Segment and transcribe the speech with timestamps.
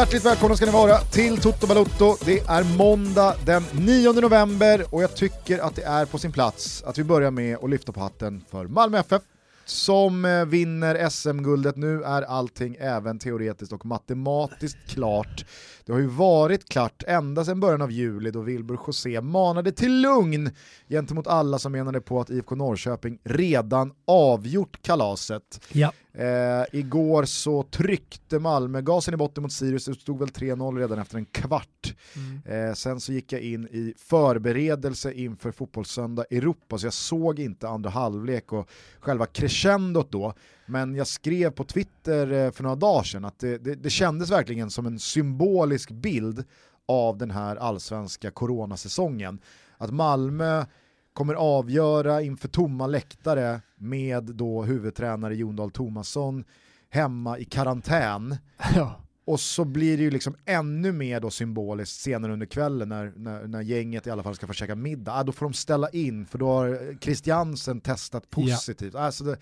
[0.00, 2.16] Hjärtligt välkomna ska ni vara till Toto Balotto.
[2.24, 6.82] Det är måndag den 9 november och jag tycker att det är på sin plats
[6.82, 9.22] att vi börjar med att lyfta på hatten för Malmö FF
[9.64, 11.76] som eh, vinner SM-guldet.
[11.76, 15.44] Nu är allting även teoretiskt och matematiskt klart.
[15.84, 20.00] Det har ju varit klart ända sedan början av juli då Wilbur José manade till
[20.00, 20.50] lugn
[20.88, 25.60] gentemot alla som menade på att IFK Norrköping redan avgjort kalaset.
[25.72, 25.92] Ja.
[26.12, 30.98] Eh, igår så tryckte Malmö gasen i botten mot Sirius, det stod väl 3-0 redan
[30.98, 31.94] efter en kvart.
[32.16, 32.68] Mm.
[32.68, 37.68] Eh, sen så gick jag in i förberedelse inför Fotbollssöndag Europa, så jag såg inte
[37.68, 38.68] andra halvlek och
[39.00, 40.34] själva crescendot då.
[40.70, 44.30] Men jag skrev på Twitter eh, för några dagar sedan att det, det, det kändes
[44.30, 46.44] verkligen som en symbolisk bild
[46.88, 49.38] av den här allsvenska coronasäsongen.
[49.78, 50.64] Att Malmö
[51.12, 56.44] kommer avgöra inför tomma läktare med då huvudtränare Jon Dahl Tomasson
[56.90, 58.36] hemma i karantän.
[58.74, 59.00] Ja.
[59.24, 63.46] Och så blir det ju liksom ännu mer då symboliskt senare under kvällen när, när,
[63.46, 65.12] när, gänget i alla fall ska få käka middag.
[65.12, 68.94] Ah, då får de ställa in för då har Christiansen testat positivt.
[68.94, 69.00] Ja.
[69.00, 69.36] Alltså det,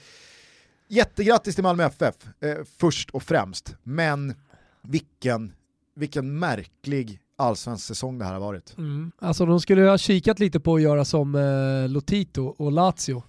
[0.89, 4.35] jättegrattis till Malmö FF eh, först och främst, men
[4.83, 5.53] vilken,
[5.95, 8.79] vilken märklig allsvensk säsong det här har varit.
[8.79, 9.13] Mm.
[9.19, 13.23] Alltså de skulle ha kikat lite på att göra som eh, Lotito och Lazio.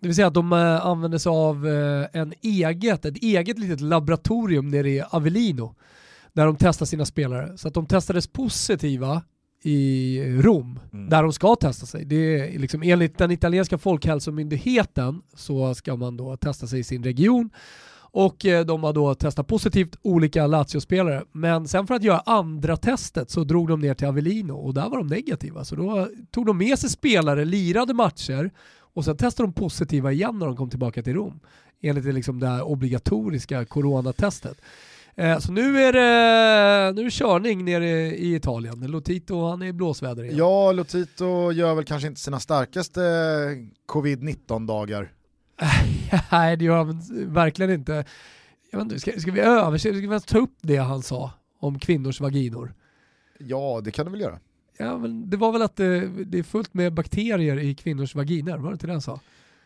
[0.00, 3.80] Det vill säga att de eh, använder sig av eh, en eget, ett eget litet
[3.80, 5.74] laboratorium nere i Avellino
[6.32, 7.58] där de testar sina spelare.
[7.58, 9.22] Så att de testades positiva
[9.66, 11.08] i Rom, mm.
[11.08, 12.04] där de ska testa sig.
[12.04, 17.04] Det är liksom, enligt den italienska folkhälsomyndigheten så ska man då testa sig i sin
[17.04, 17.50] region
[18.14, 21.24] och eh, de har då testat positivt olika Lazio-spelare.
[21.32, 24.88] Men sen för att göra andra testet så drog de ner till Avellino och där
[24.88, 25.64] var de negativa.
[25.64, 28.50] Så då tog de med sig spelare, lirade matcher
[28.94, 31.40] och sen testade de positiva igen när de kom tillbaka till Rom.
[31.82, 34.60] Enligt det, liksom det obligatoriska coronatestet.
[35.16, 38.80] Eh, så nu är, det, nu är det körning nere i Italien.
[38.80, 40.36] Lotito han är i blåsväder igen.
[40.36, 43.00] Ja, Lotito gör väl kanske inte sina starkaste
[43.88, 45.12] covid-19 dagar.
[46.32, 48.04] Nej, det gör han verkligen inte.
[48.70, 51.30] Jag vet inte ska, ska vi översätta, ska vi ta upp det han sa
[51.60, 52.74] om kvinnors vaginor?
[53.38, 54.38] Ja, det kan du väl göra.
[54.78, 58.58] Ja, men det var väl att det, det är fullt med bakterier i kvinnors vaginer,
[58.58, 59.20] var det inte det han sa?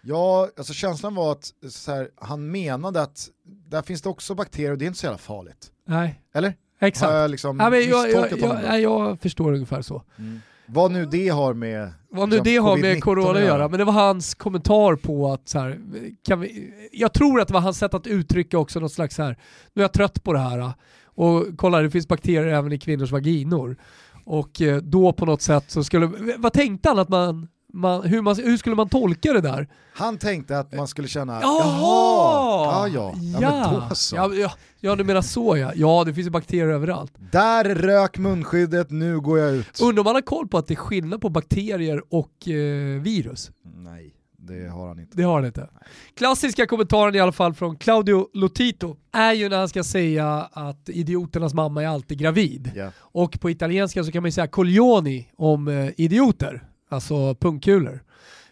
[0.08, 1.52] Ja, alltså känslan var att
[1.86, 5.19] här, han menade att där finns det också bakterier och det är inte så jävla
[5.19, 5.70] farligt.
[5.86, 6.22] Nej.
[6.34, 6.54] Eller?
[6.80, 7.12] Exakt.
[7.12, 10.02] Har jag liksom ja, men jag, jag, jag, jag, förstår ungefär så.
[10.19, 10.41] Mm.
[10.66, 13.84] Vad nu det har med Vad nu det har med corona att göra, men det
[13.84, 15.78] var hans kommentar på att så här,
[16.25, 19.22] kan vi, jag tror att det var hans sätt att uttrycka också något slags så
[19.22, 19.38] här,
[19.75, 20.72] nu är jag trött på det här
[21.04, 23.76] och kolla det finns bakterier även i kvinnors vaginor.
[24.25, 28.23] Och eh, då på något sätt så skulle, vad tänkte han att man man, hur,
[28.23, 29.69] man, hur skulle man tolka det där?
[29.95, 34.17] Han tänkte att man skulle känna, jaha, jaha ja, ja, ja, men så.
[34.17, 35.73] Ja, ja, ja, du menar så ja.
[35.75, 37.12] Ja, det finns ju bakterier överallt.
[37.33, 39.81] Där rök munskyddet, nu går jag ut.
[39.81, 43.51] Undrar om han har koll på att det är skillnad på bakterier och eh, virus?
[43.62, 44.15] Nej.
[44.41, 45.17] Det har han inte.
[45.17, 45.69] Det har han inte.
[46.17, 50.89] Klassiska kommentaren i alla fall från Claudio Lotito är ju när han ska säga att
[50.89, 52.73] idioternas mamma är alltid gravid.
[52.77, 52.93] Yeah.
[52.99, 58.03] Och på italienska så kan man ju säga coglioni om eh, idioter alltså pungkulor.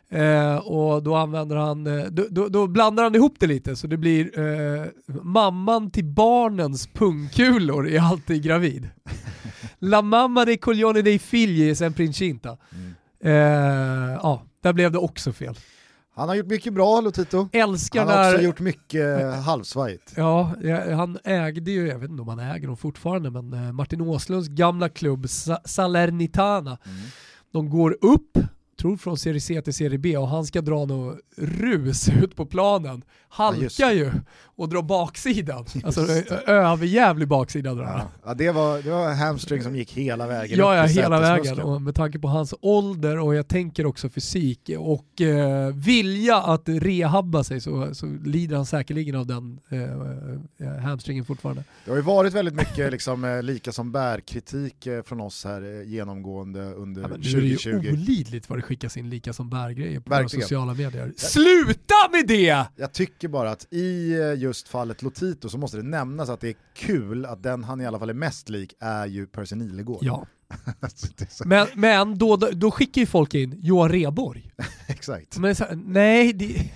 [0.08, 3.86] Eh, och då använder han, eh, då, då, då, blandar han ihop det lite så
[3.86, 4.86] det blir eh,
[5.22, 8.88] mamman till barnens pungkulor är alltid gravid.
[9.78, 12.56] La mamma dei coglioni dei figli sen princinta.
[12.72, 12.94] Mm.
[13.20, 15.58] Eh, ja, där blev det också fel.
[16.14, 17.48] Han har gjort mycket bra Lotito.
[17.52, 18.32] Älskar han har när...
[18.32, 20.12] också gjort mycket halvsvajigt.
[20.16, 20.54] Ja,
[20.96, 24.48] han ägde ju, jag vet inte om han äger dem fortfarande, men eh, Martin Åslunds
[24.48, 25.26] gamla klubb
[25.64, 26.78] Salernitana.
[26.84, 26.96] Mm
[27.56, 28.38] de går upp,
[28.76, 32.46] tror från serie C till serie B och han ska dra något rus ut på
[32.46, 33.02] planen.
[33.28, 34.12] Halkar ja, ju
[34.56, 35.64] och drar baksidan.
[35.84, 36.00] Alltså
[36.46, 38.10] överjävlig baksida drar ja.
[38.24, 41.60] ja, det var, det var hamstring som gick hela vägen Ja, ja hela vägen.
[41.60, 46.62] Och med tanke på hans ålder och jag tänker också fysik och eh, vilja att
[46.68, 49.82] rehabba sig så, så lider han säkerligen av den eh,
[50.66, 51.64] eh hamstringen fortfarande.
[51.84, 55.82] Det har ju varit väldigt mycket liksom, eh, lika som bär-kritik eh, från oss här
[55.82, 57.68] genomgående under ja, 2020.
[57.68, 60.74] Nu är det ju olidligt vad det skickas in lika som bär-grejer på våra sociala
[60.74, 61.12] medier.
[61.16, 62.66] Sluta med det!
[62.76, 66.56] Jag tycker bara att i just fallet Lotito så måste det nämnas att det är
[66.74, 69.98] kul att den han i alla fall är mest lik är ju Percy Nilegård.
[70.02, 70.26] Ja.
[71.44, 74.50] men men då, då skickar ju folk in Johan Reborg.
[74.86, 75.38] Exakt.
[75.38, 76.70] Men så, nej, det,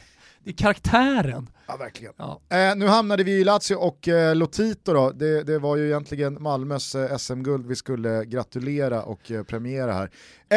[0.45, 1.51] det är karaktären.
[1.67, 2.15] Ja, verkligen.
[2.17, 2.41] Ja.
[2.49, 6.43] Eh, nu hamnade vi i Lazio och eh, Lotito då, det, det, var ju egentligen
[6.43, 10.11] Malmös eh, SM-guld vi skulle gratulera och eh, premiera här.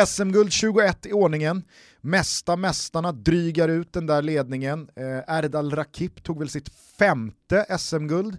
[0.05, 1.63] SM-guld 21 i ordningen,
[2.01, 4.89] mesta mästarna drygar ut den där ledningen.
[4.95, 6.69] Eh, Erdal Rakip tog väl sitt
[6.99, 8.37] femte SM-guld.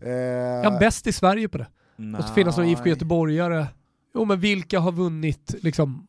[0.00, 1.66] Eh, ja, bäst i Sverige på det.
[2.22, 3.66] Så finnas någon IFK Göteborgare.
[4.14, 6.07] Jo men vilka har vunnit liksom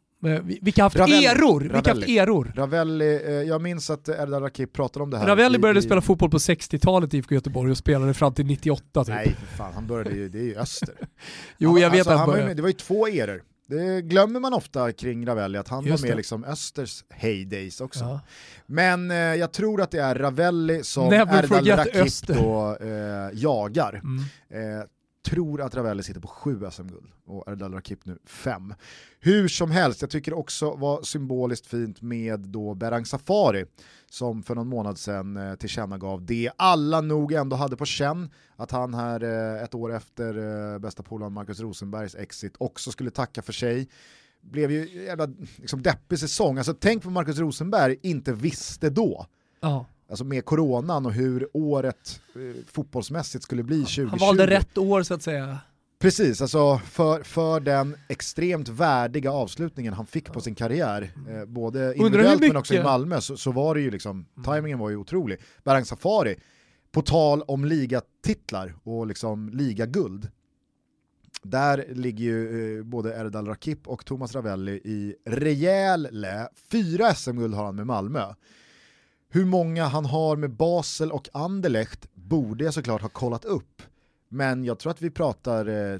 [0.62, 1.26] vilka har haft Ravelli.
[1.26, 1.60] eror?
[1.62, 2.52] Vilka haft eror?
[2.56, 5.28] Ravelli, eh, jag minns att Erdal Rakip pratade om det här.
[5.28, 9.06] Ravelli började i- spela fotboll på 60-talet i IFK Göteborg och spelade fram till 98
[9.06, 9.16] typ.
[9.16, 10.96] Nej för fan, han började ju, det är ju öster.
[11.58, 12.48] jo Han- jag vet alltså, att han han var började.
[12.48, 13.42] med, Det var ju två eror.
[13.68, 16.18] Det glömmer man ofta kring Ravelli, att han Just var med det.
[16.18, 18.00] liksom Östers heydays också.
[18.04, 18.20] Ja.
[18.66, 22.90] Men eh, jag tror att det är Ravelli som Never Erdal Rakip då, eh,
[23.40, 24.02] jagar.
[24.04, 24.20] Mm.
[24.80, 24.84] Eh,
[25.26, 28.74] tror att Ravelli sitter på sju SM-guld och Erdal Rakip nu fem.
[29.20, 33.66] Hur som helst, jag tycker också var symboliskt fint med då Berang Safari
[34.10, 38.72] som för någon månad sedan eh, tillkännagav det alla nog ändå hade på känn, att
[38.72, 40.38] han här eh, ett år efter
[40.74, 43.90] eh, bästa polaren Marcus Rosenbergs exit också skulle tacka för sig.
[44.42, 49.28] Blev ju en jävla liksom, deppig säsong, alltså tänk vad Marcus Rosenberg inte visste då
[49.62, 54.08] Ja alltså med coronan och hur året eh, fotbollsmässigt skulle bli 2020.
[54.10, 55.60] Han valde rätt år så att säga.
[56.00, 61.94] Precis, alltså för, för den extremt värdiga avslutningen han fick på sin karriär, eh, både
[61.96, 65.40] individuellt men också i Malmö, så, så var det ju liksom, tajmingen var ju otrolig.
[65.64, 66.36] Berang Safari,
[66.92, 70.28] på tal om ligatitlar och liksom ligaguld,
[71.44, 76.48] där ligger ju eh, både Erdal Rakip och Thomas Ravelli i rejäl lä.
[76.72, 78.26] Fyra SM-guld har han med Malmö.
[79.32, 83.82] Hur många han har med Basel och Anderlecht borde jag såklart ha kollat upp.
[84.30, 86.00] Men jag tror att vi pratar, eh,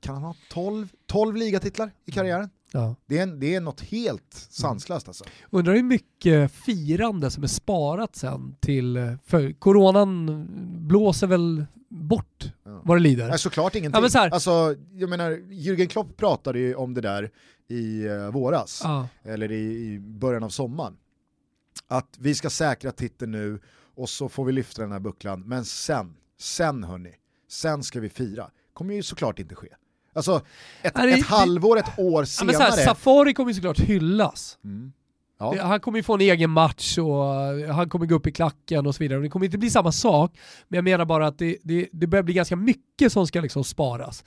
[0.00, 2.50] kan han ha 12, 12 ligatitlar i karriären?
[2.72, 2.94] Ja.
[3.06, 5.24] Det är, det är något helt sanslöst alltså.
[5.50, 10.46] Undrar hur mycket firande som är sparat sen till, för coronan
[10.88, 12.80] blåser väl bort Ja.
[12.84, 13.28] vad det lider.
[13.28, 13.96] Nej, såklart ingenting.
[13.96, 17.30] Ja, men så här- Alltså, jag menar, Jürgen Klopp pratade ju om det där
[17.68, 19.08] i eh, våras, Ja.
[19.24, 20.96] eller i, i början av sommaren.
[21.92, 23.60] Att vi ska säkra titeln nu
[23.96, 27.14] och så får vi lyfta den här bucklan, men sen, sen hörni,
[27.48, 28.50] sen ska vi fira.
[28.74, 29.68] Kommer ju såklart inte ske.
[30.14, 30.40] Alltså,
[30.82, 32.56] ett, Nej, det- ett halvår, ett år Ja, senare.
[32.56, 34.58] så här, Safari kommer ju såklart hyllas.
[34.64, 34.92] Mm.
[35.38, 35.62] Ja.
[35.62, 38.86] Han kommer ju få en egen match och eh, han kommer gå upp i klacken
[38.86, 39.20] och så vidare.
[39.20, 42.22] Det kommer inte bli samma sak, men jag menar bara att det, det, det börjar
[42.22, 44.24] bli ganska mycket som ska liksom sparas.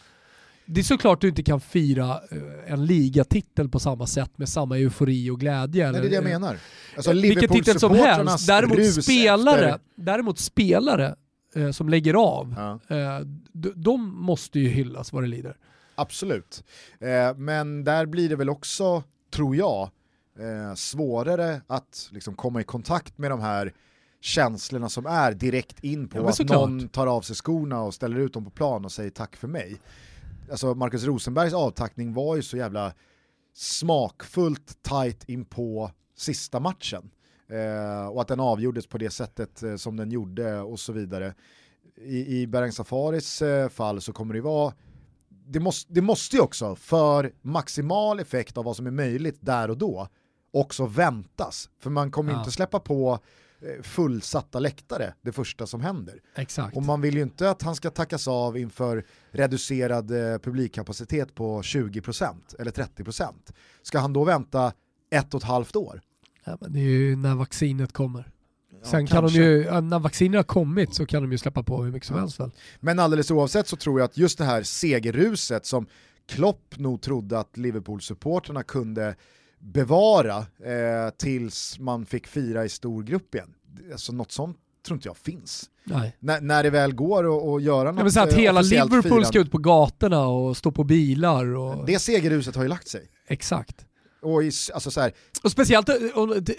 [0.65, 4.77] Det är såklart du inte kan fira eh, en ligatitel på samma sätt med samma
[4.77, 5.91] eufori och glädje.
[5.91, 6.57] Nej, det är det jag menar.
[6.95, 8.47] Alltså, vilken titel som helst.
[8.47, 11.15] Däremot spelare, efter- däremot spelare
[11.55, 12.95] eh, som lägger av, Ja.
[12.95, 13.19] eh,
[13.51, 15.57] d- de måste ju hyllas vad det lider.
[15.95, 16.63] Absolut.
[16.99, 19.03] Eh, men där blir det väl också,
[19.33, 19.81] tror jag,
[20.39, 23.73] eh, svårare att liksom, komma i kontakt med de här
[24.21, 28.17] känslorna som är direkt in på Ja, att någon tar av sig skorna och ställer
[28.19, 29.77] ut dem på plan och säger tack för mig.
[30.51, 32.93] Alltså Marcus Rosenbergs avtackning var ju så jävla
[33.53, 37.11] smakfullt tight in på sista matchen.
[37.49, 41.33] Eh, och att den avgjordes på det sättet eh, som den gjorde och så vidare.
[41.97, 44.73] I, i Berang Safaris eh, fall så kommer det vara
[45.47, 49.69] det måste, det måste ju också för maximal effekt av vad som är möjligt där
[49.69, 50.07] och då
[50.53, 51.69] också väntas.
[51.79, 52.39] För man kommer Ja.
[52.39, 53.19] inte släppa på
[53.83, 56.19] fullsatta läktare det första som händer.
[56.35, 56.77] Exakt.
[56.77, 61.61] Och man vill ju inte att han ska tackas av inför reducerad eh, publikkapacitet på
[61.61, 63.33] 20% eller 30%.
[63.81, 64.73] Ska han då vänta
[65.11, 66.01] ett och ett halvt år?
[66.43, 68.31] Ja, men det är ju när vaccinet kommer.
[68.71, 69.39] Ja, Sen kan kanske.
[69.39, 72.15] de ju, när vaccinet har kommit så kan de ju släppa på hur mycket som
[72.15, 72.21] Ja.
[72.21, 72.51] helst väl.
[72.79, 75.87] Men alldeles oavsett så tror jag att just det här segerruset som
[76.27, 79.15] Klopp nog trodde att Liverpool-supporterna kunde
[79.59, 83.53] bevara eh, tills man fick fira i stor grupp igen.
[83.91, 85.69] Alltså något sånt tror inte jag finns.
[86.19, 89.25] När, det väl går att- göra något Ja, men så att eh, hela Liverpool firande.
[89.25, 91.85] ska ut på gatorna och stå på bilar och...
[91.85, 93.09] Det segerruset har ju lagt sig.
[93.27, 93.85] Exakt.
[94.21, 95.11] Och i, alltså så här,
[95.43, 95.95] Och speciellt eh,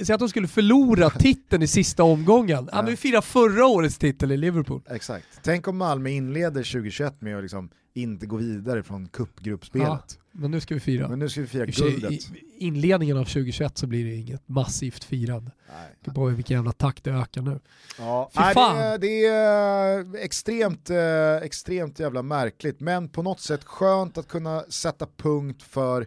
[0.03, 2.69] säg att de skulle förlora titeln i sista omgången.
[2.73, 4.83] Ja, men vi firar förra årets titel i Liverpool.
[4.91, 5.27] exakt.
[5.43, 10.19] Tänk om Malmö inleder 2021 med att liksom inte gå vidare från cupgruppspelet.
[10.33, 11.09] Men nu ska vi fira.
[11.09, 12.13] Men nu ska vi fira guldet.
[12.13, 12.23] I
[12.59, 15.51] inledningen av 2021 så blir det inget massivt firande.
[15.69, 15.97] Nej.
[16.05, 17.61] Tänk på vilken jävla takt det ökar nu.
[17.99, 18.77] Ja, Fy nej, fan.
[18.77, 24.29] det, är- det är extremt, eh, extremt jävla märkligt, men på något sätt skönt att
[24.29, 26.07] kunna sätta punkt för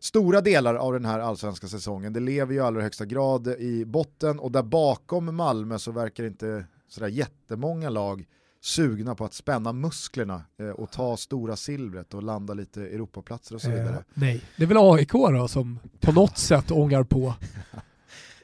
[0.00, 2.12] stora delar av den här allsvenska säsongen.
[2.12, 6.24] Det lever ju i allra högsta grad i botten och där bakom Malmö så verkar
[6.24, 8.24] inte sådär jättemånga lag
[8.62, 13.60] sugna på att spänna musklerna eh, och ta stora silvret och landa lite Europaplatser och
[13.60, 14.04] så Eh, vidare.
[14.14, 17.34] nej, det är väl AIK då som på något sätt ångar på.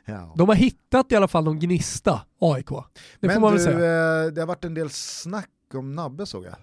[0.08, 0.32] Ja.
[0.36, 2.68] De har hittat i alla fall någon gnista, AIK.
[3.20, 6.54] Det Men du, eh, det har varit en del snack om Nabbe såg jag.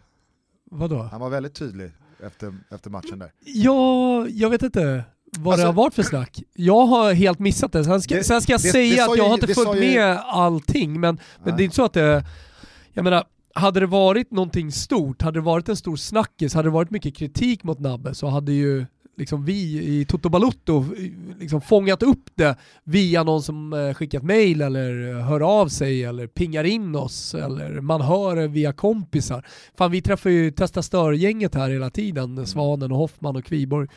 [0.72, 1.02] Vadå?
[1.12, 1.92] Han var väldigt tydlig
[2.24, 3.32] efter, efter matchen där.
[3.46, 5.04] Ja, jag vet inte
[5.38, 6.44] vad Alltså- det har varit för snack.
[6.54, 7.84] Jag har helt missat det.
[7.84, 9.76] Sen ska, Det- sen ska jag det- säga det att jag ju- har inte följt
[9.76, 12.26] ju- med allting, men, men det är inte så att det...
[12.94, 16.74] Jag menar, hade det varit någonting stort, hade det varit en stor snackis, hade det
[16.74, 18.86] varit mycket kritik mot Nabbe så hade ju
[19.18, 20.86] liksom vi i Toto Balutto
[21.40, 26.28] liksom fångat upp det via någon som eh, skickat mail eller hör av sig eller
[26.28, 29.46] pingar in oss eller man hör det via kompisar.
[29.78, 32.46] Fan vi träffar ju Testa Stör-gänget här hela tiden, mm.
[32.46, 33.88] Svanen och Hoffman och Kviborg.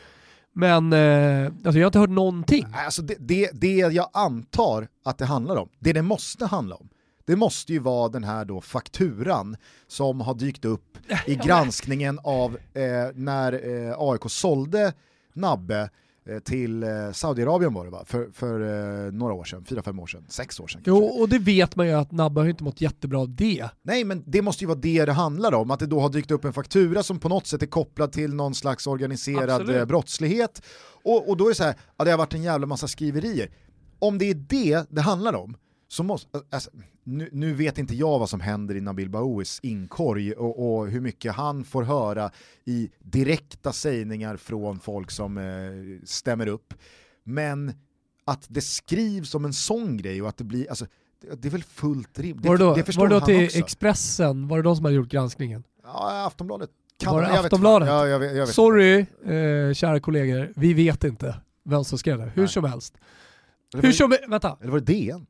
[0.52, 2.66] Men eh, alltså jag har inte hört någonting.
[2.72, 6.88] Alltså det, det, det jag antar att det handlar om, det det måste handla om,
[7.26, 9.56] det måste ju vara den här då fakturan
[9.86, 12.82] som har dykt upp i granskningen av eh,
[13.14, 14.92] när eh, AIK sålde
[15.32, 15.90] Nabbe
[16.28, 18.04] eh, till eh, Saudiarabien var det va?
[18.06, 18.60] För, för
[19.06, 21.04] eh, några år sedan, fyra, fem år sedan, sex år sedan kanske.
[21.04, 23.68] Jo, och det vet man ju att Nabbe har inte mått jättebra av det.
[23.82, 26.30] Nej, men det måste ju vara det det handlar om, att det då har dykt
[26.30, 29.88] upp en faktura som på något sätt är kopplad till någon slags organiserad Absolut.
[29.88, 30.62] brottslighet.
[31.04, 33.50] Och, och då är det så här, ja, det har varit en jävla massa skriverier.
[33.98, 35.56] Om det är det det handlar om,
[35.88, 36.70] så måste, alltså,
[37.06, 41.00] nu, nu, vet inte jag vad som händer i Nabil Baouis inkorg och, och, hur
[41.00, 42.30] mycket han får höra
[42.64, 45.44] i direkta sägningar från folk som eh,
[46.04, 46.74] stämmer upp.
[47.24, 47.72] Men
[48.24, 50.86] att det skrivs om en sån grej och att det blir, alltså,
[51.20, 52.46] det, det är väl fullt rimligt.
[52.46, 53.58] Var det då, det var det då till också.
[53.58, 55.64] Expressen, var det de som hade gjort granskningen?
[55.82, 56.70] Ja, Aftonbladet.
[56.98, 57.88] Kan var det Aftonbladet?
[57.88, 62.18] Ja, jag vet, jag vet Sorry, eh, kära kollegor, vi vet inte vem som skrev
[62.18, 62.24] det.
[62.24, 62.48] Hur Nej.
[62.48, 62.98] som helst.
[63.74, 64.56] Hur som, vänta.
[64.60, 65.26] Eller var det DN?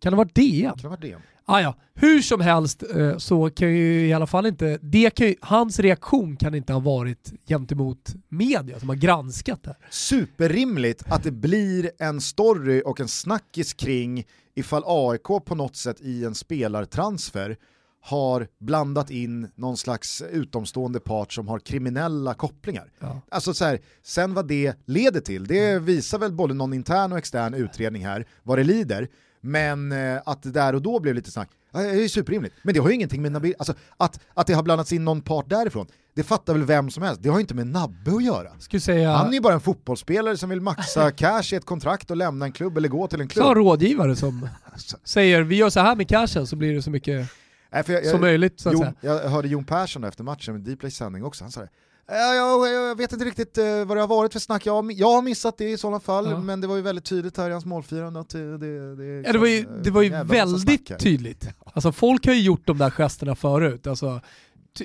[0.00, 0.70] Kan det vara DN?
[0.70, 1.20] Kan det vara DN?
[1.44, 1.74] Ah, ja.
[1.94, 5.80] Hur som helst eh, så kan ju i alla fall inte, det kan ju, hans
[5.80, 9.76] reaktion kan inte ha varit gentemot media som har granskat det.
[9.90, 16.00] Superrimligt att det blir en story och en snackis kring ifall AIK på något sätt
[16.00, 17.56] i en spelartransfer
[18.02, 22.92] har blandat in någon slags utomstående part som har kriminella kopplingar.
[22.98, 23.20] Ja.
[23.28, 25.84] Alltså så här, sen vad det leder till, det mm.
[25.84, 29.08] visar väl både någon intern och extern utredning här, vad det lider.
[29.40, 32.54] Men eh, att det där och då blev lite snack, det är superrimligt.
[32.62, 35.20] Men det har ju ingenting med Nabil, alltså att, att det har blandats in någon
[35.22, 37.22] part därifrån, det fattar väl vem som helst.
[37.22, 38.80] Det har ju inte med Nabbe att göra.
[38.80, 39.12] Säga...
[39.12, 42.44] Han är ju bara en fotbollsspelare som vill maxa cash i ett kontrakt och lämna
[42.44, 43.44] en klubb eller gå till en klubb.
[43.44, 44.96] Så en rådgivare som alltså.
[45.04, 47.28] säger vi gör så här med cashen så blir det så mycket
[47.72, 48.60] Nej, jag, jag, som möjligt.
[48.60, 48.94] Så att Jon, säga.
[49.00, 51.68] Jag hörde Jon Persson efter matchen med Dplay sändning också, han sa det
[52.10, 55.22] jag, jag, vet inte riktigt uh, vad det har varit för snack, jag, jag har
[55.22, 56.38] missat det i sådana fall, ja.
[56.38, 59.32] men det var ju väldigt tydligt här i hans målfirande att det, det, det, ja,
[59.32, 61.48] det var ju, det var ju väldigt tydligt.
[61.64, 64.20] Alltså folk har ju gjort de där gesterna förut, alltså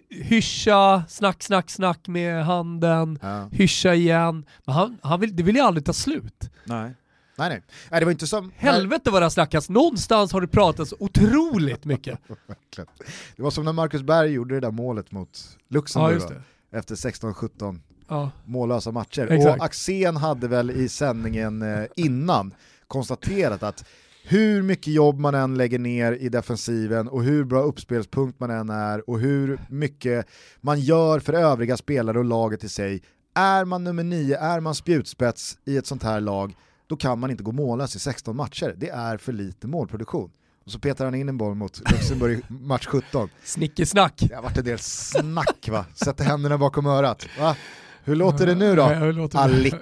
[0.09, 3.49] hyscha, snack, snack, snack med handen, ja.
[3.51, 4.45] hyscha igen.
[4.65, 6.49] Men han, han vill, det vill ju aldrig ta slut.
[6.63, 6.93] Nej.
[7.37, 7.61] Nej, nej.
[7.91, 8.51] nej det var inte som...
[8.55, 12.19] Helvete vad det har snackats, någonstans har det pratats otroligt mycket.
[13.35, 16.21] det var som när Marcus Berg gjorde det där målet mot Luxemburg.
[16.21, 16.35] Ja,
[16.75, 18.31] efter 16-17 ja.
[18.45, 19.27] mållösa matcher.
[19.31, 19.59] Exakt.
[19.59, 22.53] Och Axén hade väl i sändningen eh, innan
[22.87, 23.85] konstaterat att
[24.27, 28.69] hur mycket jobb man än lägger ner i defensiven och hur bra uppspelspunkt man än
[28.69, 30.27] är och hur mycket
[30.61, 33.03] man gör för övriga spelare och laget i sig,
[33.35, 36.55] är man nummer nio, är man spjutspets i ett sånt här lag,
[36.87, 38.75] då kan man inte gå mållös i 16 matcher.
[38.77, 40.31] Det är för lite målproduktion.
[40.65, 43.29] Och så petar han in en boll mot Luxemburg i match 17.
[43.43, 44.13] Snickesnack.
[44.17, 47.27] Det har varit en del snack va, sätter händerna bakom örat.
[47.39, 47.55] Va?
[48.03, 49.29] Hur låter det nu då?
[49.33, 49.75] Allik.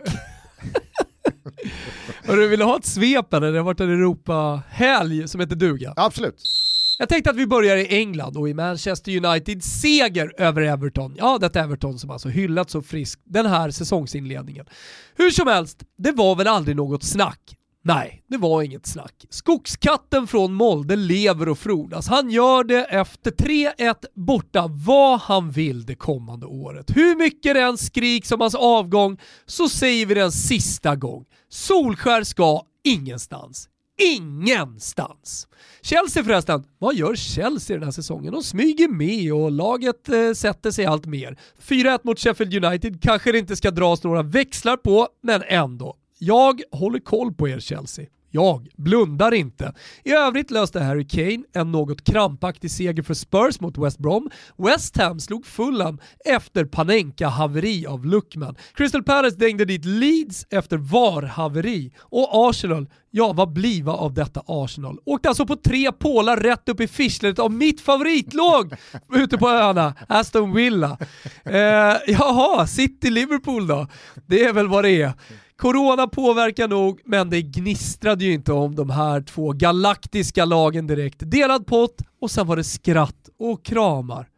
[2.25, 3.52] du vill ha ett svep eller?
[3.52, 5.94] Det har varit en Europa-helg som heter duga.
[5.96, 6.42] Absolut.
[7.00, 11.16] Jag tänkte att vi börjar i England och i Manchester United seger över Everton.
[11.18, 14.66] Ja, detta Everton som alltså hyllat så friskt den här säsongsinledningen.
[15.16, 19.25] Hur som helst, det var väl aldrig något snack Nej, det var inget snack.
[19.30, 22.08] Skogskatten från Molde lever och frodas.
[22.08, 26.98] Han gör det efter 3-1 borta vad han vill det kommande året.
[26.98, 31.25] Hur mycket det än skriks om hans avgång så säger vi den sista gång.
[31.50, 33.70] Solskär ska ingenstans.
[34.02, 35.48] Ingenstans!
[35.82, 38.34] Chelsea förresten, vad gör Chelsea den här säsongen?
[38.34, 41.40] De smyger med och laget eh, sätter sig allt mer.
[41.62, 45.96] 4-1 mot Sheffield United kanske det inte ska dras några växlar på, men ändå.
[46.25, 48.06] Jag håller koll på er Chelsea.
[48.32, 49.74] Jag blundar inte.
[50.03, 54.30] I övrigt löste Harry Kane en något krampaktig seger för Spurs mot West Brom.
[54.58, 58.56] West Ham slog Fulham efter Panenka-haveri av Luckman.
[58.74, 61.92] Crystal Palace dängde dit Leeds efter VAR-haveri.
[62.00, 65.00] Och Arsenal, ja vad bliva av detta Arsenal?
[65.06, 68.74] Åkte alltså på tre pålar rätt upp i fischlet av mitt favoritlag
[69.13, 70.98] ute på öarna, Aston Villa.
[71.46, 73.88] Eh, jaha, City-Liverpool då?
[74.25, 75.13] Det är väl vad det är.
[75.63, 81.17] Corona påverkar nog, men det gnistrade ju inte om de här två galaktiska lagen direkt.
[81.20, 84.29] Delad pott och sen var det skratt och kramar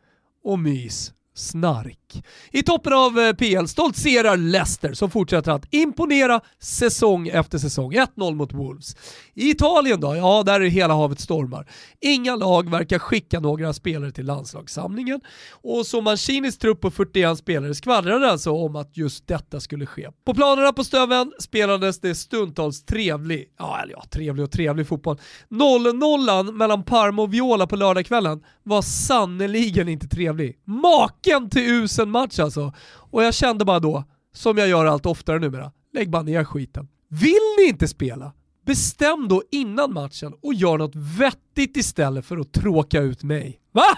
[0.44, 1.14] och mys.
[1.36, 2.05] Snark.
[2.52, 7.94] I toppen av eh, PL stoltserar Leicester som fortsätter att imponera säsong efter säsong.
[7.94, 8.96] 1-0 mot Wolves.
[9.34, 10.16] I Italien då?
[10.16, 11.68] Ja, där är hela havet stormar.
[12.02, 17.76] Inga lag verkar skicka några spelare till landslagssamlingen och så Mancinis trupp på 41 spelare
[17.76, 20.10] skvallrade alltså om att just detta skulle ske.
[20.26, 25.18] På planerna på Stöven spelades det stundtals trevlig, ja, ja trevlig och trevlig fotboll.
[25.50, 30.58] 0-0 mellan Parma och Viola på lördagskvällen var sannerligen inte trevlig.
[30.66, 31.64] Maken till
[32.06, 32.74] usen match alltså.
[33.12, 36.88] Och jag kände bara då, som jag gör allt oftare numera, lägg bara ner skiten.
[37.10, 38.34] Vill ni inte spela?
[38.66, 43.60] Bestäm då innan matchen och gör något vettigt istället för att tråka ut mig.
[43.72, 43.98] Va?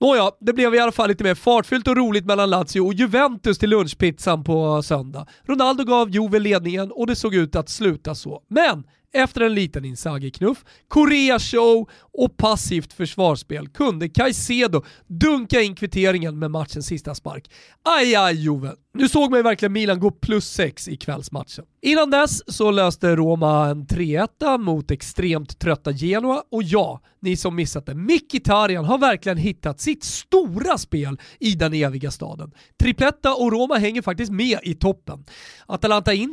[0.00, 3.58] Nåja, det blev i alla fall lite mer fartfyllt och roligt mellan Lazio och Juventus
[3.58, 5.26] till lunchpizzan på söndag.
[5.44, 8.42] Ronaldo gav Juve ledningen och det såg ut att sluta så.
[8.48, 8.84] Men
[9.16, 16.86] efter en liten Inzaghi-knuff, Korea-show och passivt försvarsspel kunde Caicedo dunka in kvitteringen med matchens
[16.86, 17.50] sista spark.
[17.82, 18.72] Aj, aj Juve.
[18.94, 21.64] Nu såg man ju verkligen Milan gå plus 6 i kvällsmatchen.
[21.82, 27.54] Innan dess så löste Roma en 3-1 mot extremt trötta Genoa och ja, ni som
[27.56, 32.52] missat det, Mkhitaryan har verkligen hittat sitt stora spel i den eviga staden.
[32.80, 35.24] Tripletta och Roma hänger faktiskt med i toppen.
[35.66, 36.32] Atalanta in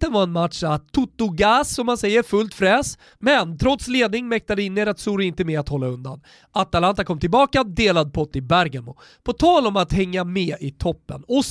[0.00, 2.98] Det var en match att tutto gas som man säger, fullt fräs.
[3.18, 6.20] Men trots ledning mäktade in Nerazzurri inte med att hålla undan.
[6.52, 8.98] Atalanta kom tillbaka, delad pott i Bergamo.
[9.22, 11.24] På tal om att hänga med i toppen.
[11.28, 11.44] Och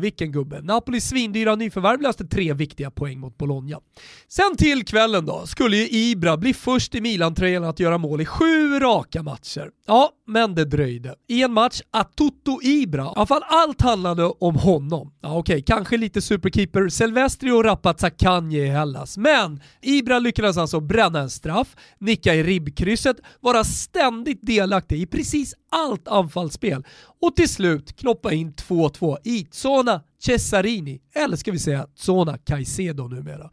[0.00, 0.62] vilken gubbe.
[0.62, 3.80] Napolis svindyra nyförvärv löste tre viktiga poäng mot Bologna.
[4.28, 8.24] Sen till kvällen då, skulle ju Ibra bli först i Milan-tröjan att göra mål i
[8.24, 9.70] sju raka matcher.
[9.86, 11.14] Ja, men det dröjde.
[11.28, 15.12] I en match att Toto Ibra, i alla fall allt handlade om honom.
[15.22, 19.18] Ja okej, okay, kanske lite superkeeper Silvestri och Rapazza Kanye i Hellas.
[19.18, 25.54] Men Ibra lyckades alltså bränna en straff, nicka i ribbkrysset, vara ständigt delaktig i precis
[25.70, 26.84] allt anfallsspel
[27.20, 33.08] och till slut knoppa in 2-2 i Zona Cesarini, eller ska vi säga Zona Caicedo
[33.08, 33.50] numera.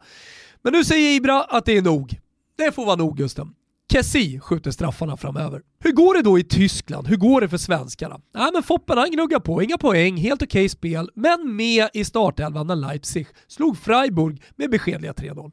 [0.62, 2.20] Men nu säger Ibra att det är nog.
[2.56, 3.54] Det får vara nog Gusten.
[3.92, 5.62] Kessi skjuter straffarna framöver.
[5.80, 7.08] Hur går det då i Tyskland?
[7.08, 8.20] Hur går det för svenskarna?
[8.34, 12.04] Nej, men Foppen han gnuggar på, inga poäng, helt okej okay spel, men med i
[12.04, 15.52] startelvan när Leipzig slog Freiburg med beskedliga 3-0.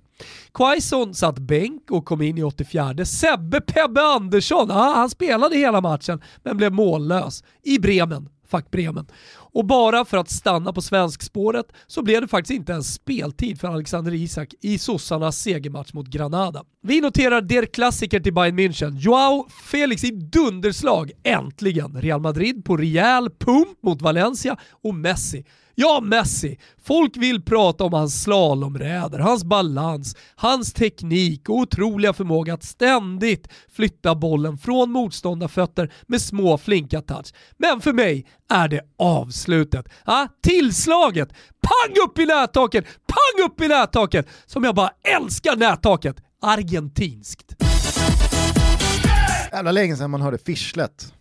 [0.54, 3.06] Quaison satt bänk och kom in i 84.
[3.06, 9.08] Sebbe Pebbe Andersson, ja, han spelade hela matchen men blev mållös i Bremen, fuck Bremen.
[9.54, 13.68] Och bara för att stanna på svenskspåret så blev det faktiskt inte ens speltid för
[13.68, 16.64] Alexander Isak i sossarnas segermatch mot Granada.
[16.84, 18.98] Vi noterar der klassiker till Bayern München.
[18.98, 22.02] Joao Felix i dunderslag, äntligen!
[22.02, 26.58] Real Madrid på rejäl pump mot Valencia och Messi Ja, Messi.
[26.84, 33.48] Folk vill prata om hans slalomräder, hans balans, hans teknik och otroliga förmåga att ständigt
[33.76, 37.34] flytta bollen från motståndarfötter med små flinka touch.
[37.58, 39.90] Men för mig är det avslutet.
[40.06, 41.30] Ja, tillslaget!
[41.62, 42.86] Pang upp i nättaket!
[42.86, 44.28] Pang upp i nättaket!
[44.46, 46.16] Som jag bara älskar nättaket.
[46.42, 47.56] Argentinskt.
[49.52, 51.14] Jävla länge sedan man hörde fischlet.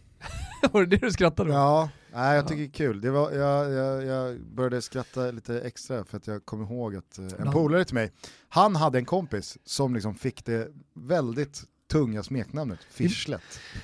[0.73, 1.57] Var det det du skrattade åt?
[1.57, 3.01] Ja, Nej jag tycker det är kul.
[3.01, 7.19] Det var, jag, jag, jag började skratta lite extra för att jag kom ihåg att
[7.19, 8.13] eh, en polare till mig,
[8.49, 13.41] han hade en kompis som liksom fick det väldigt tunga smeknamnet, Fischlet.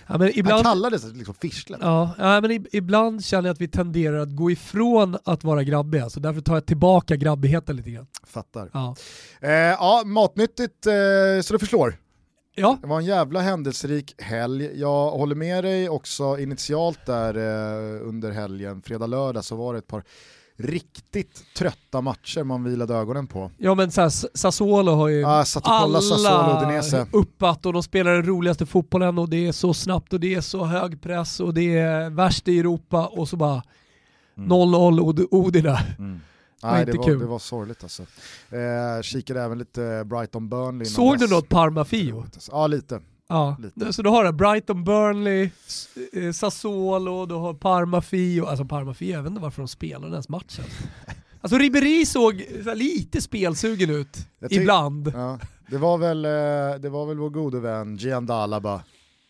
[0.06, 1.80] Ja, men ibland, Han kallades liksom Fischlet.
[1.82, 6.10] Ja, ja, men ibland känner jag att vi tenderar att gå ifrån att vara grabbiga,
[6.10, 8.06] så därför tar jag tillbaka grabbigheten lite grann.
[8.24, 8.70] Fattar.
[8.72, 8.96] Ja,
[9.40, 10.92] eh, ja matnyttigt eh,
[11.42, 11.98] så det förslår.
[12.58, 12.78] Ja.
[12.80, 14.80] Det var en jävla händelserik helg.
[14.80, 19.86] Jag håller med dig också initialt där eh, under helgen, fredag-lördag så var det ett
[19.86, 20.04] par
[20.56, 23.50] riktigt trötta matcher man vilade ögonen på.
[23.56, 28.26] Ja men så här, Sassuolo har ju ah, alla Sassuolo, uppat och de spelar den
[28.26, 31.78] roligaste fotbollen och det är så snabbt och det är så hög press och det
[31.78, 33.62] är värst i Europa och så bara
[34.34, 35.26] 0-0 mm.
[35.30, 35.78] Odina.
[35.98, 36.20] Mm.
[36.72, 38.02] Nej, det, var, det var sorgligt alltså.
[38.50, 40.86] Eh, kikade även lite Brighton Burnley.
[40.86, 42.24] Såg du något Parma-Fio?
[42.50, 43.00] Ja, lite.
[43.28, 43.92] Ja, lite.
[43.92, 45.50] så du har det Brighton Burnley,
[46.12, 50.00] eh, Sassuolo, du har Parma Fio, alltså Parma Fio, jag vet inte varför de spelar
[50.00, 50.64] den ens matchen.
[51.40, 55.12] Alltså Ribéry såg lite spelsugen ut ibland.
[55.14, 55.38] Ja,
[55.70, 58.82] det, var väl, eh, det var väl vår gode vän Gian Dalaba,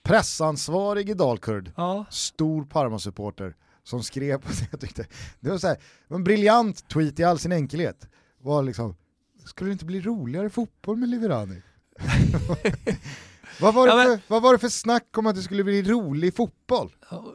[0.02, 2.04] pressansvarig i Dalkurd, ja.
[2.10, 3.54] stor Parma-supporter
[3.86, 4.68] som skrev på det.
[4.70, 5.06] Jag tyckte,
[5.40, 5.76] det var så här,
[6.08, 8.08] en briljant tweet i all sin enkelhet.
[8.42, 8.96] Var liksom,
[9.44, 11.62] skulle det inte bli roligare fotboll med Liverani?
[13.60, 14.06] vad, var det ja, men...
[14.06, 16.96] för, vad var det för snack om att det skulle bli rolig fotboll?
[17.10, 17.34] Ja,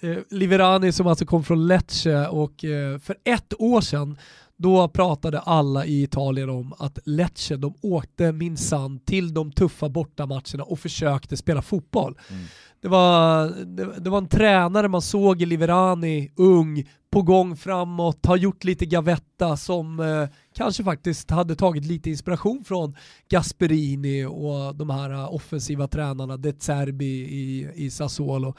[0.00, 4.18] eh, Liverani som alltså kom från Lecce och eh, för ett år sedan
[4.56, 10.64] då pratade alla i Italien om att Lecce, de åkte minsann till de tuffa bortamatcherna
[10.64, 12.18] och försökte spela fotboll.
[12.30, 12.44] Mm.
[12.86, 18.26] Det, var, det, det, var en tränare man såg i Liverani, ung, på gång framåt,
[18.26, 22.96] har gjort lite gavetta som eh, kanske faktiskt hade tagit lite inspiration från
[23.28, 28.54] Gasperini och de här uh, offensiva tränarna, De Zerbi i, i Sassuolo.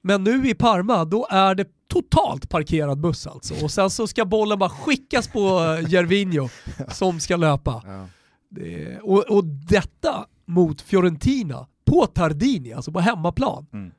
[0.00, 3.64] Men nu i Parma, då är det totalt parkerad buss alltså.
[3.64, 5.40] Och sen så ska bollen bara skickas på
[5.88, 6.48] Gervinho
[6.88, 7.82] som ska löpa.
[7.86, 8.06] Ja.
[8.50, 13.66] Det, och, och detta mot Fiorentina på Tardini, alltså på hemmaplan.
[13.72, 13.92] Mm.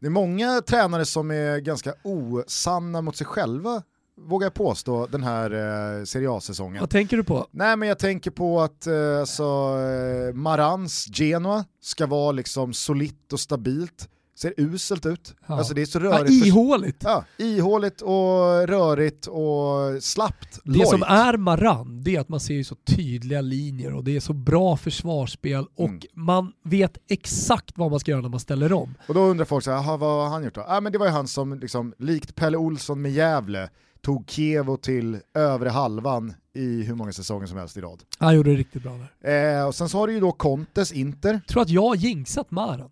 [0.00, 3.82] Det är många tränare som är ganska osanna mot sig själva
[4.20, 5.50] vågar jag påstå, den här
[5.98, 6.80] eh, Serie A-säsongen.
[6.80, 7.46] Vad tänker du på?
[7.50, 13.32] Nej men jag tänker på att eh, alltså, eh, Marans Genoa ska vara liksom solitt
[13.32, 15.34] och stabilt ser uselt ut.
[15.46, 15.54] Ja.
[15.58, 16.46] Alltså det är så rörigt.
[16.46, 17.02] Ja, ihåligt.
[17.04, 20.60] Ja, ihåligt och rörigt och slappt.
[20.64, 20.88] Det lojt.
[20.88, 24.32] som är Maran, det är att man ser så tydliga linjer och det är så
[24.32, 26.00] bra försvarsspel och mm.
[26.12, 28.94] man vet exakt vad man ska göra när man ställer om.
[29.06, 30.64] Och då undrar folk så här, vad har han gjort då?
[30.68, 33.70] Ah, men det var ju han som, liksom, likt Pelle Olsson med Gävle,
[34.00, 38.02] tog Kievo till övre halvan i hur många säsonger som helst i rad.
[38.18, 39.58] Han gjorde det riktigt bra där.
[39.58, 41.32] Eh, och sen så har du ju då Contes Inter.
[41.32, 42.90] Jag tror att jag har jinxat Maran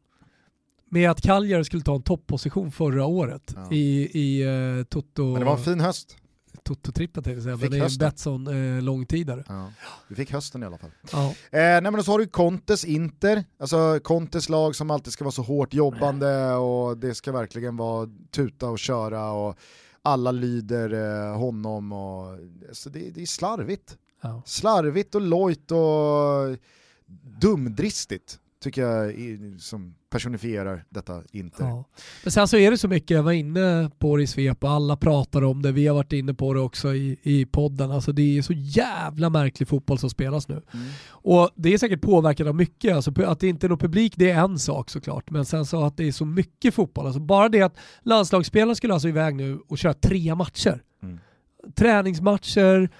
[0.90, 3.72] med att Cagliari skulle ta en topposition förra året ja.
[3.72, 5.24] i, i uh, Toto...
[5.24, 6.16] Men det var en fin höst.
[6.66, 9.44] Toto-trippel tänkte jag säga, men det är en Betsson eh, långtidare.
[9.48, 9.72] Ja.
[10.08, 10.90] Vi fick hösten i alla fall.
[11.12, 11.26] Ja.
[11.26, 15.32] Eh, nej men så har du Contes Inter, alltså Contes lag som alltid ska vara
[15.32, 19.58] så hårt jobbande och det ska verkligen vara tuta och köra och
[20.02, 22.38] alla lyder eh, honom och
[22.72, 23.96] så det, det är slarvigt.
[24.22, 24.42] Ja.
[24.46, 26.56] Slarvigt och lojt och
[27.40, 29.14] dumdristigt tycker jag
[29.60, 31.64] som personifierar detta Inter.
[31.64, 31.84] Ja.
[32.24, 34.70] Men sen så är det så mycket, jag var inne på det i svep och
[34.70, 38.12] alla pratar om det, vi har varit inne på det också i, i podden, alltså
[38.12, 40.54] det är så jävla märklig fotboll som spelas nu.
[40.54, 40.86] Mm.
[41.08, 44.30] Och det är säkert påverkat av mycket, alltså att det inte är någon publik det
[44.30, 47.48] är en sak såklart, men sen så att det är så mycket fotboll, alltså bara
[47.48, 50.82] det att landslagsspelarna skulle alltså iväg nu och köra tre matcher.
[51.02, 51.18] Mm.
[51.74, 52.90] Träningsmatcher,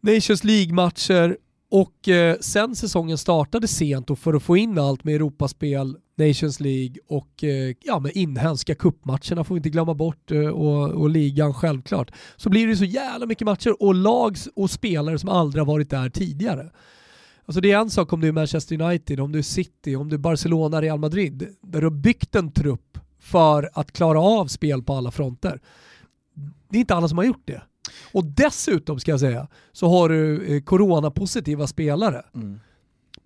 [0.00, 1.36] Nations League-matcher
[1.72, 6.60] och eh, sen säsongen startade sent och för att få in allt med Europaspel, Nations
[6.60, 11.10] League och eh, ja, med inhemska kuppmatcherna får vi inte glömma bort eh, och, och
[11.10, 12.10] ligan självklart.
[12.36, 15.90] Så blir det så jävla mycket matcher och lag och spelare som aldrig har varit
[15.90, 16.70] där tidigare.
[17.46, 20.08] Alltså det är en sak om du är Manchester United, om du är City, om
[20.08, 24.46] du är Barcelona, Real Madrid, där du har byggt en trupp för att klara av
[24.46, 25.60] spel på alla fronter.
[26.68, 27.62] Det är inte alla som har gjort det.
[28.12, 32.60] Och dessutom ska jag säga så har du eh, coronapositiva spelare mm.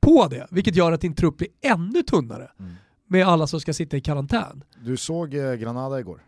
[0.01, 2.75] på det, vilket gör att din trupp blir ännu tunnare mm.
[3.07, 4.65] med alla som ska sitta i karantän.
[4.85, 6.23] Du såg eh, Granada igår?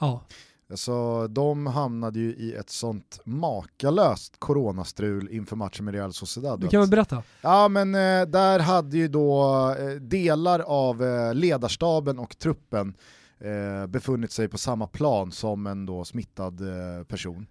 [0.00, 0.24] Ja.
[0.70, 6.60] Alltså, de hamnade ju i ett sånt makalöst coronastrul inför matchen med Real Sociedad.
[6.60, 7.22] Du kan väl berätta?
[7.40, 9.44] Ja men eh, där hade ju då
[9.78, 12.94] eh, delar av eh, ledarstaben och truppen
[13.40, 17.46] eh, befunnit sig på samma plan som en då smittad eh, person.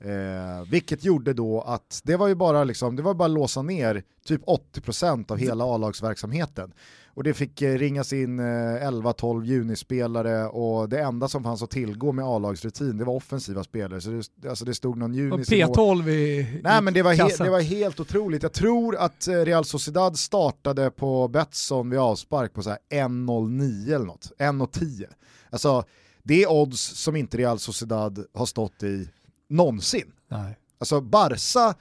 [0.00, 3.62] Eh, vilket gjorde då att det var ju bara, liksom, det var bara att låsa
[3.62, 6.72] ner typ 80% av hela A-lagsverksamheten.
[7.18, 11.70] Och det fick eh, ringas in eh, 11-12 junispelare och det enda som fanns att
[11.70, 14.00] tillgå med A-lagsrutin det var offensiva spelare.
[14.00, 15.48] Så det, alltså det stod någon junis...
[15.48, 18.42] Och P12 i Nej men det var, he, det var helt otroligt.
[18.42, 24.32] Jag tror att eh, Real Sociedad startade på Betsson vid avspark på 1.09 eller något,
[24.38, 25.04] 1.10.
[25.50, 25.84] Alltså
[26.22, 29.08] det är odds som inte Real Sociedad har stått i
[29.48, 30.12] någonsin.
[30.28, 30.58] Nej.
[30.78, 31.74] Alltså Barca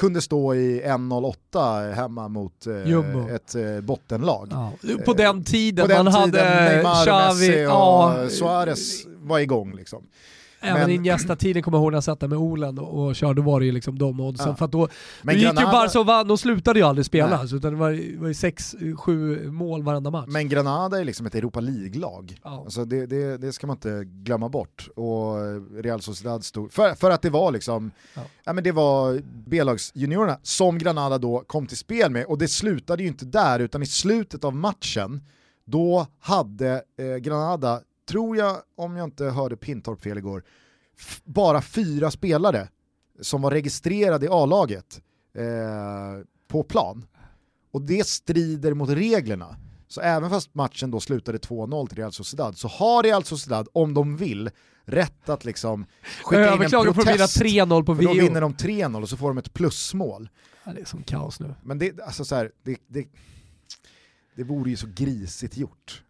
[0.00, 4.48] kunde stå i 1.08 hemma mot eh, ett eh, bottenlag.
[4.50, 4.72] Ja.
[5.04, 8.28] På den eh, tiden på den man tiden hade Neymar, Xavi, Messi och ja.
[8.30, 9.76] Suarez var igång.
[9.76, 10.02] Liksom.
[10.62, 13.42] Även Men- Iniesta-tiden kommer jag ihåg när jag satt där med Olen och, och körde,
[13.42, 14.48] var det ju liksom de oddsen.
[14.48, 14.56] Ja.
[14.56, 14.88] För att då,
[15.22, 17.38] Men då gick ju Granada- Barca och vann, de slutade ju aldrig spela.
[17.38, 20.24] Alltså, utan det var, det var ju sex, sju mål varenda match.
[20.28, 22.38] Men Granada är liksom ett Europa League-lag.
[22.44, 22.62] Ja.
[22.64, 24.88] Alltså det, det, det ska man inte glömma bort.
[24.96, 25.34] Och
[25.84, 28.22] Real Sociedad stod, för, för att det var liksom, Ja.
[28.44, 28.52] ja.
[28.52, 33.08] men det var B-lagsjuniorerna som Granada då kom till spel med och det slutade ju
[33.08, 35.20] inte där utan i slutet av matchen
[35.64, 40.44] då hade eh, Granada, tror jag om jag inte hörde Pintorp fel igår,
[41.24, 42.68] bara fyra spelare
[43.20, 45.00] som var registrerade i A-laget
[45.34, 47.06] eh, på plan.
[47.72, 49.56] Och det strider mot reglerna.
[49.88, 53.94] Så även fast matchen då slutade 2-0 till Real Sociedad så har Real Sociedad, om
[53.94, 54.50] de vill,
[54.84, 55.86] rätt att liksom
[56.24, 57.40] skicka in en protest.
[57.40, 60.28] 3-0 på För då vinner de 3-0 och så får de ett plusmål.
[60.64, 61.54] Ja, det är som kaos nu.
[61.62, 63.08] Men det, alltså så här, det, det,
[64.36, 66.02] det vore ju så grisigt gjort.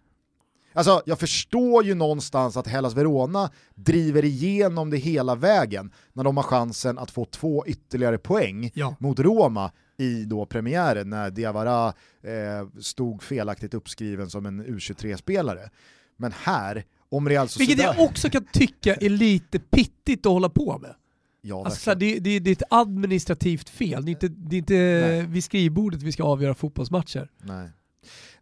[0.72, 6.37] Alltså jag förstår ju någonstans att Hellas Verona driver igenom det hela vägen när de
[6.37, 8.96] har chansen att få två ytterligare poäng Ja.
[9.00, 11.87] mot Roma i då premiären när Diawara
[12.22, 15.70] eh, stod felaktigt uppskriven som en U23-spelare.
[16.16, 17.96] Men här, om Real Vilket Sociedad...
[17.98, 20.94] jag också kan tycka är lite pittigt att hålla på med.
[21.42, 24.04] Ja, Alltså, det, det, det är ett administrativt fel.
[24.04, 24.74] Det är inte, det är inte
[25.09, 25.26] Nej.
[25.26, 27.30] vid skrivbordet vi ska avgöra fotbollsmatcher.
[27.42, 27.68] Nej.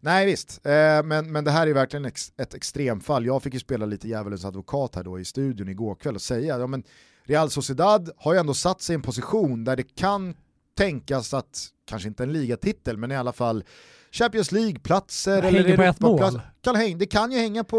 [0.01, 3.25] Nej visst, eh, men, men det här är verkligen ex, ett extremfall.
[3.25, 6.57] Jag fick ju spela lite djävulens advokat här då i studion igår kväll och säga
[6.57, 6.83] ja, men
[7.23, 10.35] Real Sociedad har ju ändå satt sig i en position där det kan
[10.77, 13.63] tänkas att, kanske inte en ligatitel, men i alla fall
[14.11, 16.41] Champions League-platser Det eller hänger på ett Europaplats- mål.
[16.61, 17.77] Kan det kan ju hänga på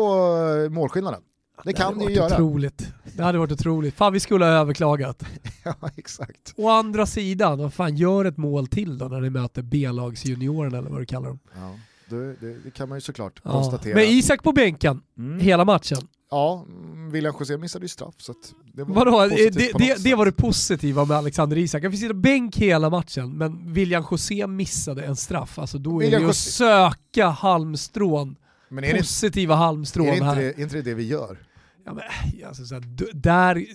[0.65, 1.23] eh, målskillnaden.
[1.65, 2.35] Det kan hade det ju göra.
[2.35, 2.89] Otroligt.
[3.17, 3.95] Det hade varit otroligt.
[3.95, 5.25] Fan vi skulle ha överklagat.
[5.65, 6.55] ja, exakt.
[6.57, 10.91] Å andra sidan, vad fan gör ett mål till då när ni möter B-lagsjuniorerna eller
[10.91, 11.39] vad du kallar dem?
[11.55, 11.75] Ja,
[12.17, 13.51] det, det, kan man ju såklart Ja.
[13.51, 13.95] konstatera.
[13.95, 15.41] Men Isak på bänken Mm.
[15.41, 15.99] hela matchen.
[16.31, 16.67] Ja,
[17.13, 18.15] William José missade ju straff.
[18.19, 18.35] Så
[18.75, 19.27] det var Vadå?
[19.37, 21.83] Det, det, det var det positiva med Alexander Isak.
[21.83, 25.59] Han fick sitta bänk hela matchen, men William José missade en straff.
[25.59, 28.37] Alltså då är William det ju att söka halmstrån,
[28.69, 30.37] Men är det, positiva är halmstrån det inte, här.
[30.37, 31.39] det, är inte det det vi gör?
[31.85, 32.05] Ja, men,
[32.49, 32.83] alltså, så här,
[33.15, 33.67] där,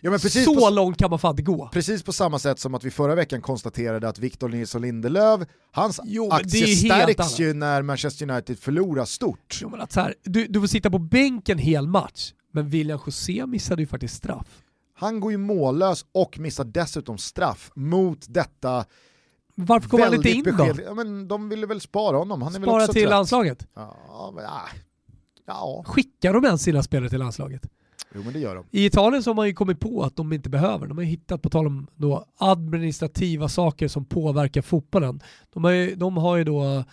[0.00, 1.68] Ja, så på, långt kan man fan inte gå.
[1.72, 5.40] precis på samma sätt som att vi förra veckan konstaterade att Victor Nilsson Lindelöf,
[5.72, 9.58] hans Jo, aktie stärks ju när Manchester United förlorar stort.
[9.62, 13.00] Jo, men att så här, du, du får sitta på bänken hel match, men William
[13.06, 14.62] José missade ju faktiskt straff.
[14.98, 18.84] Han går ju mållös och missar dessutom straff mot detta
[19.54, 20.52] Varför kom han inte in då?
[20.52, 20.80] besked...
[20.86, 23.10] Ja, men de ville väl spara honom, han är väl Spara också till trött.
[23.10, 23.66] landslaget.
[23.74, 24.68] Ja, men, ah,
[25.46, 27.68] ja, Skickar de ens sina spelare till landslaget?
[28.14, 28.64] jo men det gör de.
[28.70, 30.86] I Italien så har man ju kommit på att de inte behöver.
[30.86, 35.20] De har ju hittat, på tal om då, administrativa saker som påverkar fotbollen.
[35.52, 36.84] De har ju, de har ju då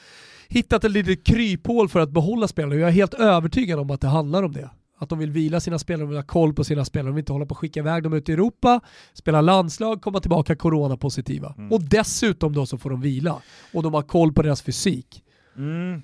[0.47, 2.79] hittat ett litet kryphål för att behålla spelare.
[2.79, 4.69] Jag är helt övertygad om att det handlar om det.
[4.97, 7.21] Att de vill vila sina spelare, de vill ha koll på sina spelare, de vill
[7.21, 8.81] inte hålla på att skicka iväg dem ut i Europa,
[9.13, 11.53] spela landslag, komma tillbaka coronapositiva.
[11.57, 11.71] Mm.
[11.71, 13.41] Och dessutom då så får de vila.
[13.73, 15.23] Och de har koll på deras fysik.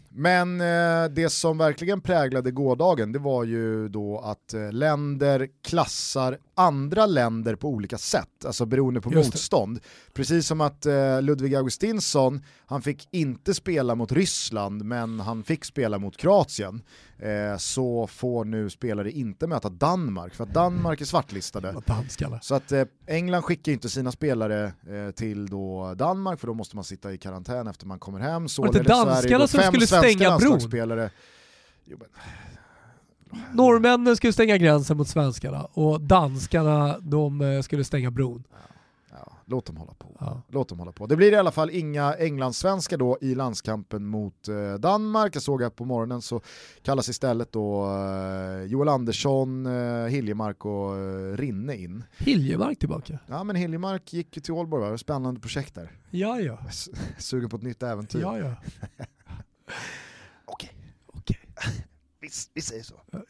[0.10, 6.38] Men eh, det som verkligen präglade gårdagen det var ju då att eh, länder klassar
[6.56, 9.80] andra länder på olika sätt, alltså beroende på motstånd.
[10.14, 15.66] Precis som att eh, Ludvig Augustinsson, han fick inte spela mot Ryssland men han fick
[15.66, 16.82] spela mot Kroatien.
[17.20, 21.74] Eh, så får nu spelare inte möta Danmark för att Danmark är svartlistade.
[22.42, 26.76] Så att eh, England skickar inte sina spelare eh, till då Danmark för då måste
[26.76, 28.48] man sitta i karantän efter man kommer hem.
[28.50, 30.60] Således så är det då som skulle stänga bron?
[31.86, 32.08] Jo, men,
[33.54, 38.44] Norrmännen skulle stänga gränsen mot svenskarna och danskarna de eh, skulle stänga bron.
[39.12, 40.16] ja, låt dem hålla på.
[40.20, 40.42] Ja.
[40.50, 41.06] Låt dem hålla på.
[41.08, 45.36] Det blir i alla fall inga Englandssvenskar då i landskampen mot eh, Danmark.
[45.36, 46.42] Jag såg här på morgonen så
[46.82, 52.04] kallas istället då eh, Joel Andersson, eh, Hiljemark och eh, Rinne in.
[52.18, 53.20] Hiljemark tillbaka.
[53.28, 55.92] Ja men Hiljemark gick ju till Ålborg, spännande projekt där.
[56.10, 56.60] Ja, ja.
[56.70, 58.22] S- Sugen på ett nytt äventyr.
[58.22, 58.56] ja, ja.
[60.46, 60.72] Okej.
[61.14, 61.40] Okej.
[62.22, 62.94] Vi, vi säger så.
[63.14, 63.22] Eh,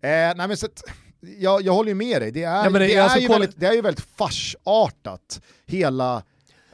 [0.00, 0.68] nej men så
[1.38, 3.18] jag, jag håller ju med dig, det är, Ja, men det det är är, alltså
[3.18, 6.22] ju, kolla- väldigt, det är ju väldigt farsartat, hela...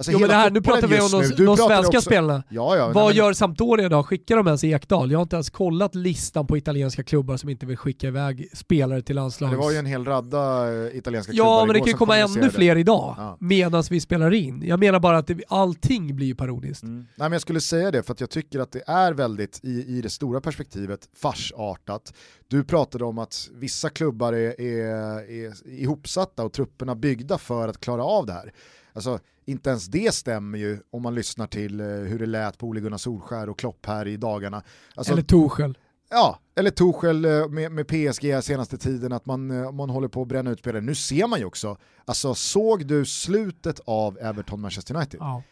[0.01, 2.43] Alltså Jo, men det här, nu pratar vi om de, de svenska också- spelarna.
[2.49, 4.07] Ja, ja, nej, Vad men- gör Sampdoria idag?
[4.07, 5.11] Skickar de ens Ekdal?
[5.11, 9.03] Jag har inte ens kollat listan på italienska klubbar som inte vill skicka iväg spelare
[9.03, 9.51] till Ja, landslags...
[9.53, 12.17] Det var ju en hel radda eh, italienska klubbar Ja, men det kan ju komma
[12.17, 13.37] ännu fler idag Ja.
[13.41, 14.63] medan vi spelar in.
[14.67, 16.83] Jag menar bara att det, allting blir ju parodiskt.
[16.83, 16.97] Mm.
[16.99, 19.85] Nej, men jag skulle säga det för att jag tycker att det är väldigt, i,
[19.97, 22.15] i det stora perspektivet, farsartat.
[22.49, 27.81] Du pratade om att vissa klubbar är, är, är ihopsatta och trupperna byggda för att
[27.81, 28.53] klara av det här.
[28.93, 29.19] Alltså,
[29.51, 32.81] inte ens det stämmer ju om man lyssnar till eh, hur det lät på Ole
[32.81, 34.63] Gunnar Solskär och Klopp här i dagarna.
[34.95, 35.79] Alltså, Eller Torshäll.
[36.11, 40.23] Ja, eller Torshäll eh, med, med PSG senaste tiden, att man, eh, man håller på
[40.23, 40.83] att bränna ut spelare.
[40.83, 45.21] Nu ser man ju också, alltså såg du slutet av Everton-Manchester United?
[45.21, 45.43] Ja.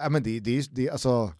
[0.00, 1.32] Ja, men det, det, det, alltså,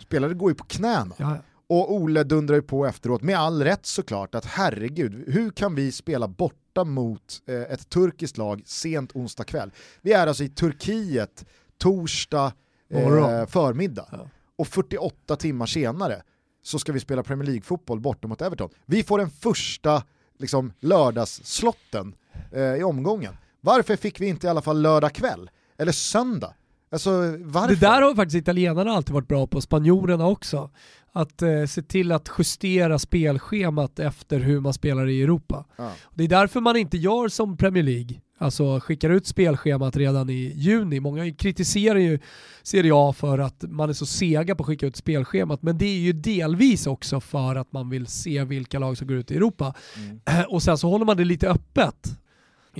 [0.00, 1.14] spelare går ju på knäna.
[1.16, 1.36] Ja.
[1.68, 5.92] Och Ole dundrar ju på efteråt, med all rätt såklart, att herregud, hur kan vi
[5.92, 9.72] spela borta mot eh, ett turkiskt lag sent onsdag kväll?
[10.02, 11.44] Vi är alltså i Turkiet
[11.78, 12.52] torsdag
[12.90, 14.08] eh, förmiddag.
[14.12, 14.28] Ja.
[14.56, 16.22] Och 48 timmar senare
[16.62, 18.70] så ska vi spela Premier League-fotboll borta mot Everton.
[18.86, 20.02] Vi får den första
[20.38, 22.14] liksom, lördagsslotten
[22.52, 23.36] eh, i omgången.
[23.60, 25.50] Varför fick vi inte i alla fall lördag kväll?
[25.78, 26.54] Eller söndag?
[26.96, 27.74] Alltså, varför?
[27.74, 30.70] Det där har faktiskt italienarna alltid varit bra på, spanjorerna också.
[31.12, 35.64] Att eh, se till att justera spelschemat efter hur man spelar i Europa.
[35.76, 35.92] Ja.
[36.14, 40.52] Det är därför man inte gör som Premier League, alltså skickar ut spelschemat redan i
[40.56, 41.00] juni.
[41.00, 42.18] Många kritiserar ju
[42.62, 45.86] Serie A för att man är så sega på att skicka ut spelschemat, men det
[45.86, 49.36] är ju delvis också för att man vill se vilka lag som går ut i
[49.36, 49.74] Europa.
[49.96, 50.44] Mm.
[50.48, 52.18] Och sen så håller man det lite öppet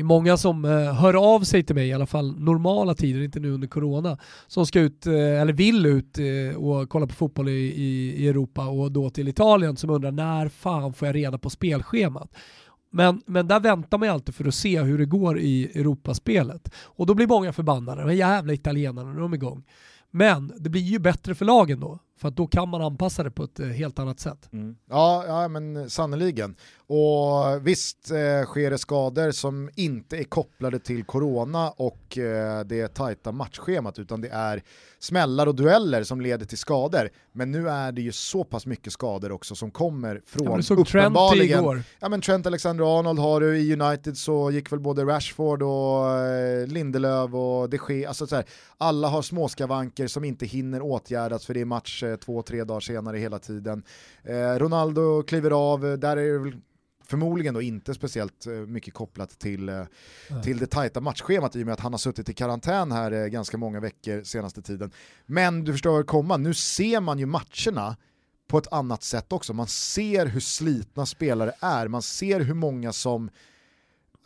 [0.01, 3.41] är många som eh, hör av sig till mig, i alla fall normala tider, inte
[3.41, 7.49] nu under corona, som ska ut, eh, eller vill ut eh, och kolla på fotboll
[7.49, 11.51] i, i, Europa och då till Italien som undrar när fan får jag reda på
[11.51, 12.35] spelschemat?
[12.91, 16.73] Men, men där väntar man ju alltid för att se hur det går i Europaspelet.
[16.85, 19.65] Och då blir många förbannade, de jävla italienarna, de är igång.
[20.11, 23.31] Men det blir ju bättre för lagen då, för att då kan man anpassa det
[23.31, 24.49] på ett helt annat sätt.
[24.53, 24.77] Mm.
[24.91, 26.57] Ja, ja, men sannoliken.
[26.89, 32.95] Och visst eh, sker det skador som inte är kopplade till corona och eh, det
[32.95, 34.63] tajta matchschemat, utan det är
[34.99, 37.11] smällar och dueller som leder till skador.
[37.33, 40.79] Men nu är det ju så pass mycket skador också som kommer från ja, såg
[40.79, 41.49] uppenbarligen...
[41.49, 41.83] Trent igår.
[42.01, 46.67] Ja men Trent Alexander-Arnold har du, i United så gick väl både Rashford och eh,
[46.67, 48.45] Lindelöf och de Gea, alltså så här,
[48.79, 52.81] alla har småskavanker som inte hinner åtgärdas för det är match eh, två, tre dagar
[52.81, 53.83] senare hela tiden.
[54.25, 56.53] Eh, Ronaldo kliver av, där är det väl
[57.09, 59.85] förmodligen då inte speciellt eh, mycket kopplat till, eh,
[60.45, 63.27] till det tajta matchschemat i och med att han har suttit i karantän här eh,
[63.27, 64.91] ganska många veckor senaste tiden.
[65.27, 67.97] Men du förstår vad komma, nu ser man ju matcherna
[68.49, 69.53] på ett annat sätt också.
[69.53, 73.31] Man ser hur slitna spelare är, man ser hur många som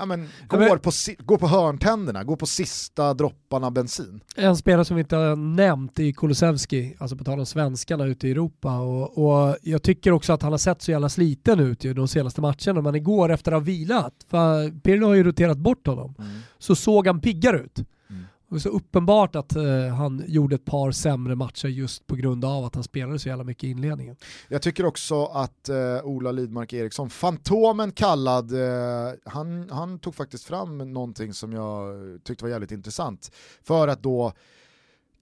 [0.00, 4.20] ja, men, går, men, på, går på hörntänderna, går på sista dropparna bensin.
[4.36, 8.28] En spelare som vi inte har nämnt är Kulusevski, alltså på tal om svenskarna ute
[8.28, 8.78] i Europa.
[8.78, 12.08] Och, och, jag tycker också att han har sett så jävla sliten ut ju de
[12.08, 16.14] senaste matcherna, men igår efter att ha vilat, för Pirlo har ju roterat bort honom,
[16.18, 16.30] mm.
[16.58, 17.78] så såg han piggare ut.
[18.50, 22.44] Det var så uppenbart att eh, han gjorde ett par sämre matcher just på grund
[22.44, 24.16] av att han spelade så jävla mycket i inledningen.
[24.48, 30.44] Jag tycker också att eh, Ola Lidmark Eriksson, Fantomen kallad, eh, han, han tog faktiskt
[30.44, 33.30] fram någonting som jag tyckte var jävligt intressant.
[33.62, 34.32] För att då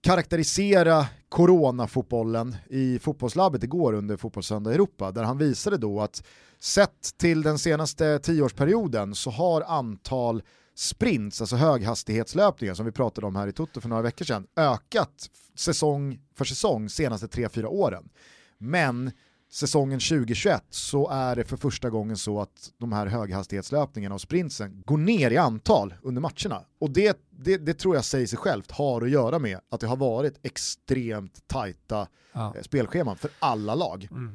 [0.01, 6.23] karaktärisera coronafotbollen i fotbollslabbet igår under Fotbollssöndag Europa, där han visade då att
[6.59, 10.41] sett till den senaste tioårsperioden så har antal
[10.79, 15.29] sprints, alltså höghastighetslöpningar som vi pratade om här i Toto för några veckor sedan, ökat
[15.55, 18.09] säsong för säsong senaste 3-4 åren.
[18.57, 19.11] Men
[19.51, 24.83] säsongen 2021 så är det för första gången så att de här höghastighetslöpningarna och sprintsen
[24.85, 26.65] går ner i antal under matcherna.
[26.79, 29.87] Och det, det, det tror jag säger sig självt har att göra med att det
[29.87, 32.53] har varit extremt tajta ja.
[32.55, 34.07] Eh, spelscheman för alla lag.
[34.11, 34.33] Mm.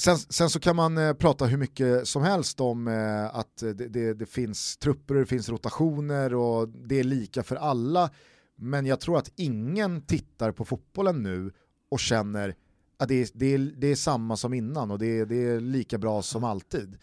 [0.00, 3.72] Sen, sen, så kan man eh, prata hur mycket som helst om eh, att det,
[3.72, 8.10] det, det, finns trupper och det finns rotationer och det är lika för alla.
[8.56, 11.52] Men jag tror att ingen tittar på fotbollen nu
[11.88, 12.54] och känner
[12.98, 15.60] att det är, det är, det är samma som innan och det är, det är
[15.60, 16.98] lika bra som alltid.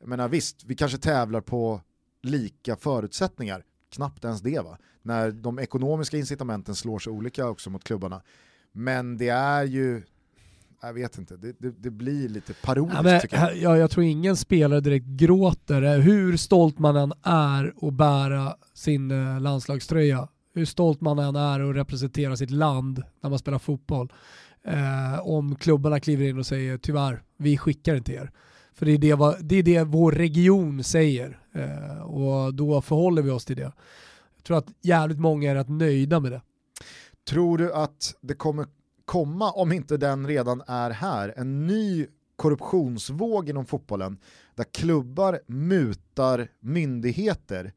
[0.00, 1.80] Jag menar visst, vi kanske tävlar på
[2.22, 7.84] lika förutsättningar, knappt ens det va, när de ekonomiska incitamenten slår sig olika också mot
[7.84, 8.22] klubbarna.
[8.72, 10.02] Men det är ju
[10.82, 13.56] jag vet inte, det, det, det blir lite parodiskt ja, tycker jag.
[13.56, 19.10] Ja, jag tror ingen spelare direkt gråter, hur stolt man än är att bära sin
[19.10, 24.12] eh, landslagströja, hur stolt man än är att representera sitt land när man spelar fotboll.
[24.64, 28.30] Eh, om klubbarna kliver in och säger tyvärr, vi skickar inte er.
[28.74, 33.30] För det är det, det, är det vår region säger eh, och då förhåller vi
[33.30, 33.72] oss till det.
[34.36, 36.42] Jag tror att jävligt många är rätt nöjda med det.
[37.28, 38.66] Tror du att det kommer
[39.08, 42.06] komma, om inte den redan är här, en ny
[42.36, 44.18] korruptionsvåg inom fotbollen
[44.54, 47.72] där klubbar mutar myndigheter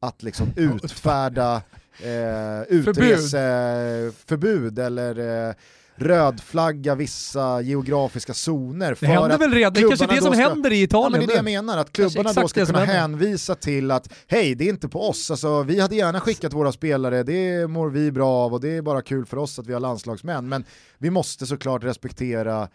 [0.00, 1.62] att liksom utfärda
[2.02, 5.54] eh, utreseförbud eller eh,
[6.00, 8.94] rödflagga vissa geografiska zoner.
[8.94, 11.12] För det händer väl redan, det är kanske det som ska, händer i Italien.
[11.12, 14.12] Ja, men det är det jag menar, att klubbarna då ska kunna hänvisa till att
[14.26, 17.90] hej, det är inte på oss, alltså, vi hade gärna skickat våra spelare, det mår
[17.90, 20.64] vi bra av och det är bara kul för oss att vi har landslagsmän, men
[20.98, 22.68] vi måste såklart respektera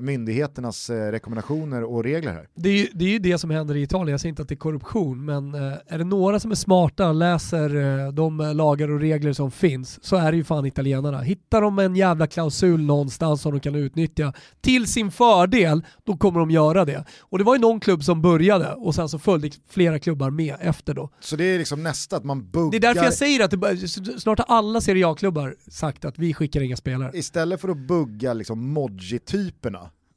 [0.00, 2.48] myndigheternas eh, rekommendationer och regler här.
[2.54, 4.48] Det är, ju, det är ju det som händer i Italien, jag säger inte att
[4.48, 8.54] det är korruption, men eh, är det några som är smarta, läser eh, de eh,
[8.54, 11.20] lagar och regler som finns, så är det ju fan italienarna.
[11.20, 16.40] Hittar de en jävla klausul någonstans som de kan utnyttja till sin fördel, då kommer
[16.40, 17.04] de göra det.
[17.20, 20.56] Och det var ju någon klubb som började och sen så följde flera klubbar med
[20.60, 21.10] efter då.
[21.20, 22.70] Så det är liksom nästa, att man buggar...
[22.70, 23.88] Det är därför jag säger att det,
[24.20, 27.10] snart har alla Serie A-klubbar sagt att vi skickar inga spelare.
[27.14, 29.69] Istället för att bugga liksom Modji-typerna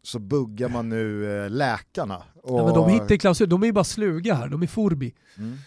[0.04, 2.24] så buggar man nu eh, läkarna.
[2.44, 2.60] Och...
[2.60, 5.16] Ja, men de hittar klausul, de är ju bara sluga här, de är Forbi.
[5.38, 5.58] Mm.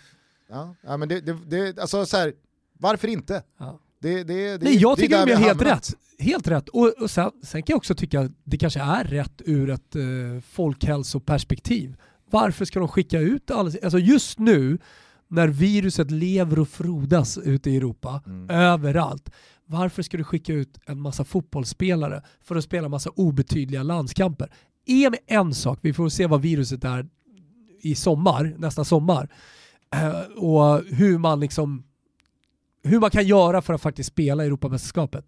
[0.48, 2.32] Ja, ja, men det, det, det, alltså så här,
[2.78, 3.42] varför inte?
[3.58, 3.80] Ja.
[4.00, 5.94] Det, det, det, Nej, jag tycker de är helt rätt.
[6.18, 6.68] Helt rätt.
[6.68, 9.96] Och, och sen, sen, kan jag också tycka att det kanske är rätt ur ett
[9.96, 10.02] eh,
[10.50, 11.96] folkhälsoperspektiv.
[12.30, 14.78] Varför ska de skicka ut alla, alltså just nu
[15.28, 18.50] när viruset lever och frodas ute i Europa, mm.
[18.50, 19.30] överallt.
[19.66, 24.52] Varför ska du skicka ut en massa fotbollsspelare för att spela massa obetydliga landskamper?
[24.86, 27.08] Är en sak, vi får se vad viruset är
[27.82, 29.28] i sommar, nästa sommar,
[29.94, 31.84] eh, och hur man liksom
[32.82, 35.26] hur man kan göra för att faktiskt spela Europamästerskapet.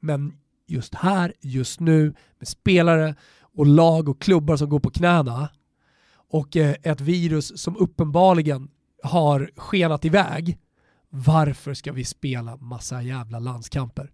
[0.00, 0.32] Men
[0.66, 5.48] just här, just nu, med spelare och lag och klubbar som går på knäna
[6.30, 8.68] och eh, ett virus som uppenbarligen
[9.02, 10.58] har skenat iväg,
[11.16, 14.10] varför ska vi spela massa jävla landskamper?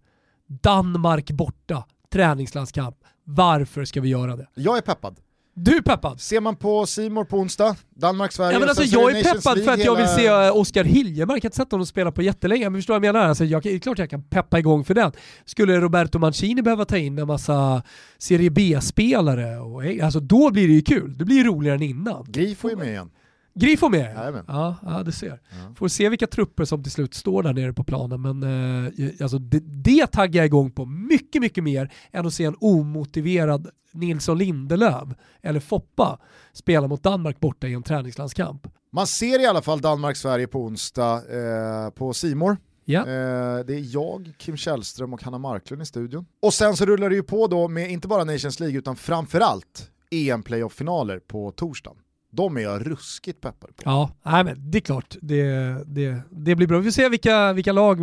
[0.47, 2.97] Danmark borta, träningslandskamp.
[3.23, 4.47] Varför ska vi göra det?
[4.53, 5.15] Jag är peppad.
[5.53, 6.21] Du är peppad?
[6.21, 8.53] Ser man på Simor på onsdag, Danmark-Sverige.
[8.53, 11.43] Ja, men alltså, jag är peppad för att jag vill se uh, Oskar Hiljemark, jag
[11.43, 13.27] har inte sett honom spela på jättelänge, men förstår vad jag menar?
[13.27, 15.11] Alltså, jag, det är klart jag kan peppa igång för den.
[15.45, 17.83] Skulle Roberto Mancini behöva ta in en massa
[18.17, 19.57] Serie B-spelare,
[20.03, 21.17] alltså, då blir det ju kul.
[21.17, 22.25] Det blir ju roligare än innan.
[22.27, 23.09] Grifo är med igen.
[23.53, 24.15] Grifo med?
[24.15, 24.45] Jajamän.
[24.47, 25.39] Ja, ja, du ser.
[25.49, 25.75] Ja.
[25.75, 29.37] Får se vilka trupper som till slut står där nere på planen, men eh, alltså,
[29.39, 34.37] det, det taggar jag igång på mycket, mycket mer än att se en omotiverad Nilsson
[34.37, 35.09] Lindelöf
[35.41, 36.19] eller Foppa
[36.53, 38.67] spela mot Danmark borta i en träningslandskamp.
[38.91, 42.57] Man ser i alla fall Danmark-Sverige på onsdag eh, på Simor.
[42.85, 42.99] Ja.
[42.99, 46.25] Eh, det är jag, Kim Källström och Hanna Marklund i studion.
[46.41, 49.91] Och sen så rullar det ju på då med inte bara Nations League utan framförallt
[50.11, 51.97] EM-playoff-finaler på torsdagen
[52.31, 53.83] de är jag ruskigt peppad på.
[53.85, 55.15] Ja, nej, men det är klart.
[55.21, 55.43] Det,
[55.85, 56.77] det, det blir bra.
[56.77, 57.99] Vi får se vilka, vilka lag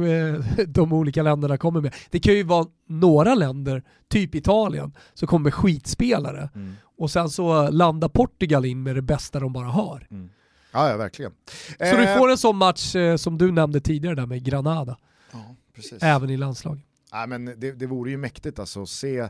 [0.66, 1.94] de olika länderna kommer med.
[2.10, 6.50] Det kan ju vara några länder, typ Italien, som kommer med skitspelare.
[6.54, 6.74] Mm.
[6.98, 10.06] Och sen så landar Portugal in med det bästa de bara har.
[10.10, 10.30] Mm.
[10.72, 11.32] Ja, ja, verkligen.
[11.78, 14.98] Så eh, du får en sån match eh, som du nämnde tidigare där med Granada.
[15.32, 16.02] Ja, precis.
[16.02, 16.84] Även i landslaget.
[17.12, 19.28] Ja, men det, det vore ju mäktigt alltså att se,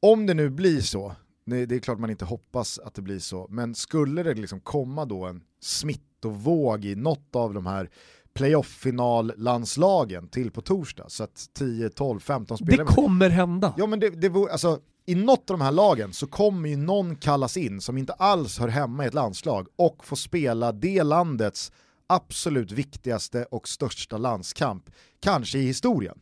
[0.00, 1.14] om det nu blir så,
[1.44, 4.60] Nej, det är klart man inte hoppas att det blir så, men skulle det liksom
[4.60, 7.90] komma då en smittovåg i något av de här
[8.34, 12.86] playoff-final-landslagen till på torsdag, så att 10, 12, 15 spelare...
[12.86, 13.74] Det kommer hända!
[13.78, 16.76] Ja men det, det vore, alltså, i något av de här lagen så kommer ju
[16.76, 21.02] någon kallas in som inte alls hör hemma i ett landslag och få spela det
[21.02, 21.72] landets
[22.06, 24.90] absolut viktigaste och största landskamp,
[25.20, 26.20] kanske i historien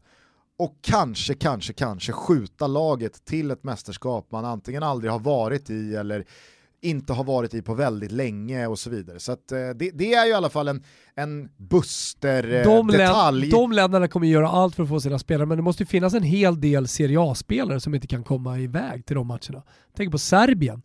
[0.60, 5.94] och kanske, kanske, kanske skjuta laget till ett mästerskap man antingen aldrig har varit i
[5.94, 6.24] eller
[6.80, 9.20] inte har varit i på väldigt länge och så vidare.
[9.20, 10.84] Så att, eh, det, det, är ju i alla fall en,
[11.14, 13.50] en Buster-detalj.
[13.50, 15.86] De, de länderna kommer göra allt för att få sina spelare, men det måste ju
[15.86, 19.62] finnas en hel del Serie A-spelare som inte kan komma iväg till de matcherna.
[19.96, 20.82] Tänk på Serbien.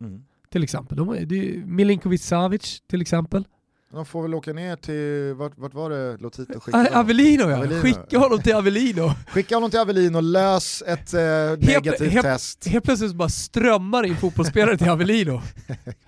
[0.00, 0.24] Mm.
[0.50, 0.96] Till exempel.
[0.96, 1.26] De,
[1.66, 3.44] Milinkovic Savic till exempel.
[3.92, 7.82] De får väl åka ner till, vart, vart var det Lotito skickade Avellino ja, Avellino.
[7.82, 9.10] skicka honom till Avellino.
[9.28, 11.20] Skicka honom till Avellino, lös ett eh,
[11.58, 12.66] negativt helt, test.
[12.66, 15.42] Helt plötsligt bara strömmar in fotbollsspelare till Avellino.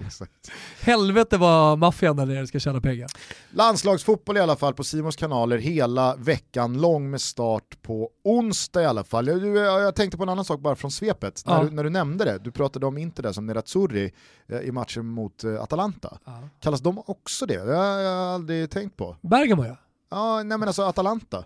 [0.81, 3.11] Helvete vad maffian där nere ska tjäna pengar.
[3.51, 8.87] Landslagsfotboll i alla fall på Simons kanaler hela veckan lång med start på onsdag i
[8.87, 9.29] alla fall.
[9.29, 11.57] Jag, jag, jag tänkte på en annan sak bara från svepet, ja.
[11.57, 12.39] när, du, när du nämnde det.
[12.39, 14.13] Du pratade om Inter där som Nerazzurri
[14.49, 16.19] eh, i matchen mot eh, Atalanta.
[16.25, 16.49] Ja.
[16.61, 17.74] Kallas de också det?
[17.75, 19.17] Det har jag aldrig tänkt på.
[19.21, 19.77] Bergamo ja.
[20.11, 21.45] Ja, nej men alltså Atalanta.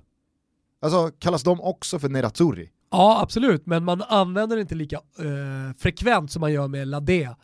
[0.82, 2.70] Alltså kallas de också för Nerazzurri?
[2.90, 7.36] Ja, absolut, men man använder det inte lika eh, frekvent som man gör med Ladea.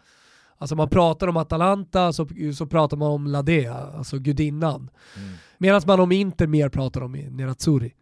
[0.58, 4.90] Alltså man pratar om Atalanta så, så pratar man om Ladea, alltså gudinnan.
[5.16, 5.32] Mm.
[5.58, 7.94] Medan man om Inter mer pratar om Nerazzurri.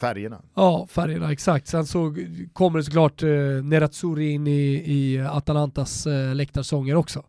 [0.00, 0.42] Färgerna?
[0.54, 1.68] Ja, färgerna exakt.
[1.68, 2.14] Sen så
[2.52, 3.28] kommer det såklart eh,
[3.62, 7.24] Nerazzurri in i, i Atalantas eh, läktarsånger också.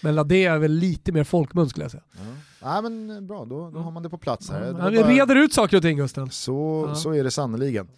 [0.00, 2.02] Men Ladea är väl lite mer folkmun skulle jag säga.
[2.12, 2.20] Ja.
[2.62, 4.74] Ja, men eh, bra, då, då har man det på plats här.
[4.78, 5.08] Ja, vi bara...
[5.08, 6.30] reder ut saker och ting Gusten.
[6.30, 6.94] Så, ja.
[6.94, 7.88] så är det sannoliken.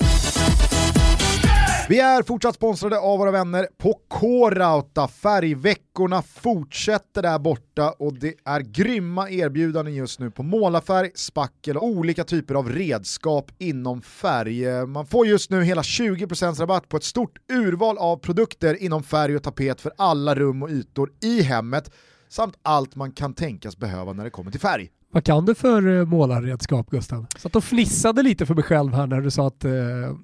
[1.88, 5.08] Vi är fortsatt sponsrade av våra vänner på K-Rauta.
[5.08, 11.86] Färgveckorna fortsätter där borta och det är grymma erbjudanden just nu på målarfärg, spackel och
[11.86, 14.86] olika typer av redskap inom färg.
[14.86, 19.36] Man får just nu hela 20% rabatt på ett stort urval av produkter inom färg
[19.36, 21.90] och tapet för alla rum och ytor i hemmet
[22.28, 24.90] samt allt man kan tänkas behöva när det kommer till färg.
[25.14, 27.26] Vad kan du för eh, målarredskap Gustav?
[27.38, 29.72] Satt och fnissade lite för mig själv här när du sa att eh,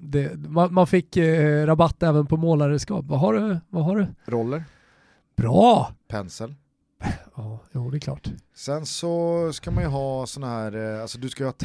[0.01, 3.05] det, man, man, fick eh, rabatt även på målarredskap.
[3.05, 3.57] Vad har du?
[3.69, 4.07] Vad har du?
[4.25, 4.63] Roller.
[5.37, 5.91] Bra!
[6.07, 6.55] Pensel.
[7.35, 8.27] Ja, jo det är klart.
[8.55, 11.55] Sen så ska man ju ha sån här, eh, alltså du ska ju ha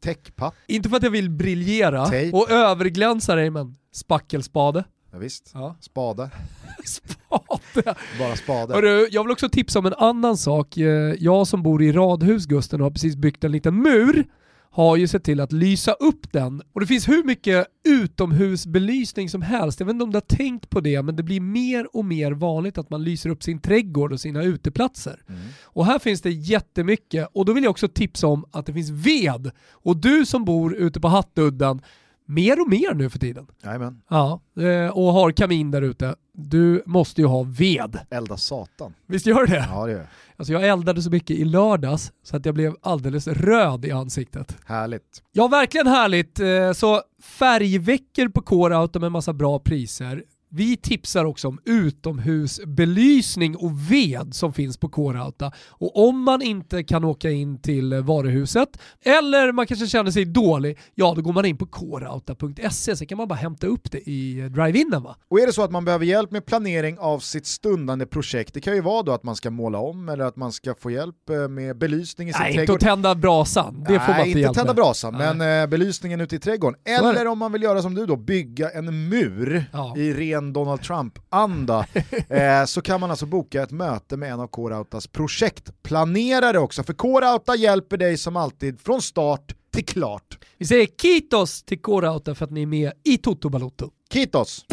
[0.00, 0.54] täckpapp.
[0.66, 2.30] Inte för att jag vill briljera Tape.
[2.32, 4.84] och överglänsa dig men spackelspade.
[5.12, 5.50] Ja, visst.
[5.54, 5.76] Ja.
[5.80, 6.30] Spade.
[6.84, 7.94] spade.
[8.18, 8.74] Bara spade.
[8.74, 10.76] Hörru, jag vill också tipsa om en annan sak.
[10.76, 14.24] Eh, Jag som bor i radhus Gusten har precis byggt en liten mur
[14.72, 16.62] har ju sett till att lysa upp den.
[16.72, 19.80] Och det finns hur mycket utomhusbelysning som helst.
[19.80, 22.32] Jag vet inte om du har tänkt på det, men det blir mer och mer
[22.32, 25.22] vanligt att man lyser upp sin trädgård och sina uteplatser.
[25.28, 25.40] Mm.
[25.64, 27.28] Och här finns det jättemycket.
[27.32, 29.50] Och då vill jag också tipsa om att det finns ved.
[29.70, 31.82] Och du som bor ute på Hattudden,
[32.30, 33.46] mer och mer nu för tiden.
[33.64, 34.02] Jajamän.
[34.08, 36.14] Ja, eh, och har kamin där ute.
[36.32, 37.98] Du måste ju ha ved.
[38.10, 38.94] Elda satan.
[39.06, 39.66] Visst gör det?
[39.70, 40.06] Ja det gör jag.
[40.36, 44.56] Alltså jag eldade så mycket i lördags så att jag blev alldeles röd i ansiktet.
[44.66, 45.22] Härligt.
[45.32, 46.40] Ja, verkligen härligt.
[46.40, 50.24] Eh, Så färgveckor på Core-Auto med massa bra priser.
[50.52, 55.52] Vi tipsar också om utomhusbelysning och ved som finns på Core-Auto.
[55.68, 58.68] Och om man inte kan åka in till varuhuset
[59.04, 63.18] eller man kanske känner sig dålig, ja då går man in på coreauto.se så kan
[63.18, 65.16] man bara hämta upp det i drive-inen va?
[65.28, 68.60] Och är det så att man behöver hjälp med planering av sitt stundande projekt, det
[68.60, 71.30] kan ju vara då att man ska måla om eller att man ska få hjälp
[71.30, 72.76] eh, med belysning i sin Nej, inte trädgård.
[72.76, 73.84] att tända brasan.
[73.88, 74.76] Det får man Nej, inte inte tända med.
[74.76, 75.34] brasan, Nej.
[75.34, 76.80] men eh, belysningen ute i trädgården.
[76.84, 79.94] Eller om man vill göra som du då, bygga en mur Ja.
[79.96, 81.86] i ren Donald Trump-anda,
[82.28, 86.82] eh, så kan man alltså boka ett möte med en av Core-Autas projektplanerare också.
[86.82, 90.38] För Core-Auta hjälper dig som alltid från start till klart.
[90.58, 93.90] Vi säger kitos till Core-Auto för att ni är med i Toto Balotto.
[94.12, 94.64] Kitos!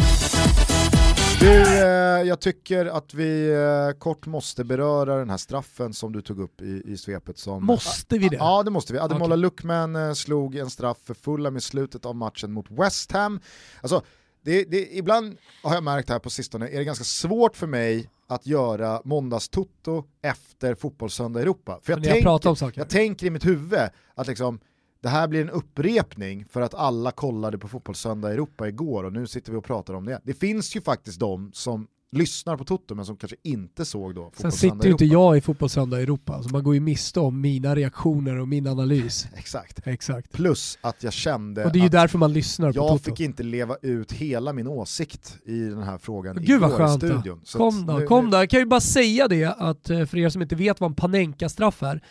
[1.39, 6.21] Du, eh, jag tycker att vi eh, kort måste beröra den här straffen som du
[6.21, 7.37] tog upp i, i svepet.
[7.37, 8.35] Som, Måste vi det?
[8.35, 8.99] Ja det måste vi.
[8.99, 9.37] Ademola Okej.
[9.37, 13.39] Luckman eh, slog en straff för Fulham i slutet av matchen mot West Ham.
[13.81, 14.01] Alltså,
[14.47, 18.09] det, det, ibland har jag märkt här på sistone är det ganska svårt för mig
[18.27, 21.79] att göra måndagstutto efter fotbollssöndag Europa.
[21.83, 23.79] För jag, tänker, jag tänker i mitt huvud
[24.15, 24.59] att liksom,
[25.01, 29.27] det här blir en upprepning för att alla kollade på fotbollssöndag Europa igår och nu
[29.27, 30.21] sitter vi och pratar om det.
[30.23, 34.31] Det finns ju faktiskt de som lyssnar på Toto men som kanske inte såg då
[34.35, 37.19] Sen sitter i ju inte jag i Fotbollssöndag i Europa, så man går ju miste
[37.19, 39.27] om mina reaktioner och min analys.
[39.35, 39.87] Exakt.
[39.87, 40.31] Exakt.
[40.31, 43.03] Plus att jag kände Och det är ju därför man lyssnar på jag Toto.
[43.03, 47.01] fick inte leva ut hela min åsikt i den här frågan Gud vad i skönt
[47.01, 47.07] då.
[47.07, 47.41] studion.
[47.43, 48.37] Så Kom då, nu- kom då.
[48.37, 50.95] Jag kan ju bara säga det att eh, för er som inte vet vad en
[50.95, 52.01] Panenka-straff är,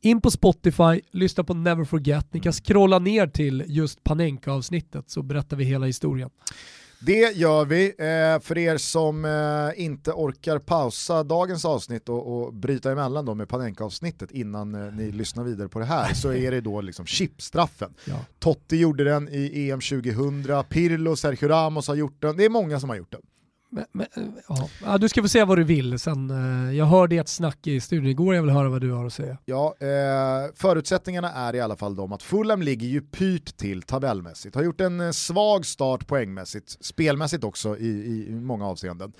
[0.00, 5.22] in på Spotify, lyssna på Never Forget, ni kan scrolla ner till just Panenka-avsnittet så
[5.22, 6.30] berättar vi hela historien.
[7.00, 7.86] Det gör vi.
[7.88, 13.34] Eh, för er som eh, inte orkar pausa dagens avsnitt och, och bryta emellan då
[13.34, 17.06] med Panenka-avsnittet innan eh, ni lyssnar vidare på det här så är det då liksom
[17.06, 17.94] chipstraffen.
[18.04, 18.14] Ja.
[18.38, 22.80] Totti gjorde den i EM 2000, Pirlo, Sergio Ramos har gjort den, det är många
[22.80, 23.22] som har gjort den.
[23.70, 24.06] Men, men,
[24.82, 24.98] ja.
[24.98, 26.30] Du ska få säga vad du vill sen.
[26.30, 29.12] Eh, jag hörde ert snack i studion igår, jag vill höra vad du har att
[29.12, 29.38] säga.
[29.44, 34.54] Ja, eh, förutsättningarna är i alla fall de att Fulham ligger ju pyrt till tabellmässigt.
[34.54, 39.12] Har gjort en eh, svag start poängmässigt, spelmässigt också i, i, i många avseenden.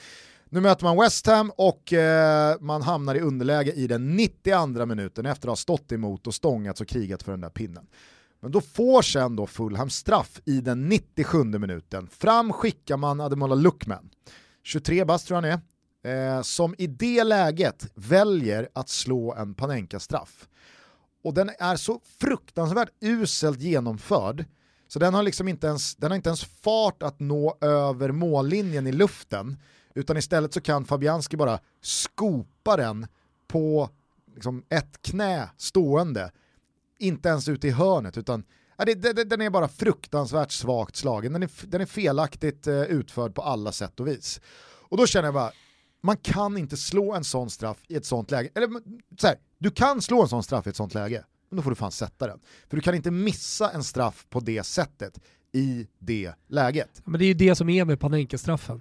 [0.51, 5.27] Nu möter man West Ham och eh, man hamnar i underläge i den 92 minuten
[5.27, 7.87] efter att ha stått emot och stångats och krigat för den där pinnen.
[8.41, 12.09] Men då får sen då Fulham straff i den 97 minuten.
[12.09, 14.11] Fram skickar man Ademola Luckman,
[14.62, 15.62] 23 bast tror jag han
[16.05, 20.49] är, eh, som i det läget väljer att slå en Panenka-straff.
[21.24, 24.45] Och den är så fruktansvärt uselt genomförd
[24.89, 28.86] så den har liksom inte ens, den har inte ens fart att nå över mållinjen
[28.86, 29.57] i luften
[29.95, 33.07] utan istället så kan Fabianski bara skopa den
[33.49, 33.91] på
[34.34, 36.30] liksom ett knä stående,
[36.99, 38.45] inte ens ute i hörnet utan
[38.79, 42.83] ja, det, det, den är bara fruktansvärt svagt slagen, den är, den är felaktigt eh,
[42.83, 44.41] utförd på alla sätt och vis.
[44.89, 45.53] Och då känner jag bara,
[46.03, 48.51] man kan inte slå en sån straff i ett sånt läge.
[48.55, 48.69] Eller
[49.21, 51.71] så här, du kan slå en sån straff i ett sånt läge, men då får
[51.71, 52.41] du fan sätta den.
[52.69, 55.21] För du kan inte missa en straff på det sättet
[55.53, 57.03] i det läget.
[57.05, 58.81] Men det är ju det som är med Panenka-straffen.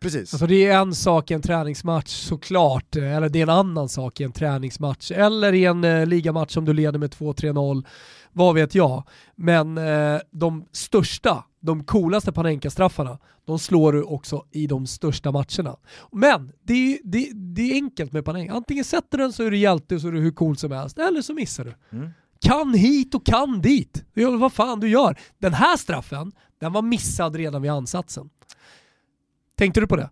[0.00, 0.34] Precis.
[0.34, 4.20] Alltså det är en sak i en träningsmatch såklart, eller det är en annan sak
[4.20, 7.86] i en träningsmatch, eller i en eh, ligamatch om du leder med 2-3-0,
[8.32, 9.04] vad vet jag.
[9.34, 15.76] Men eh, de största, de coolaste Panenka-straffarna, de slår du också i de största matcherna.
[16.12, 19.58] Men det är, det, det är enkelt med Panenka, antingen sätter den så är du
[19.58, 21.96] hjälte och så är du hur cool som helst, eller så missar du.
[21.96, 22.10] Mm.
[22.40, 24.04] Kan hit och kan dit.
[24.14, 25.18] Du vad fan du gör.
[25.38, 28.30] Den här straffen, den var missad redan vid ansatsen.
[29.56, 30.10] Tänkte du på det?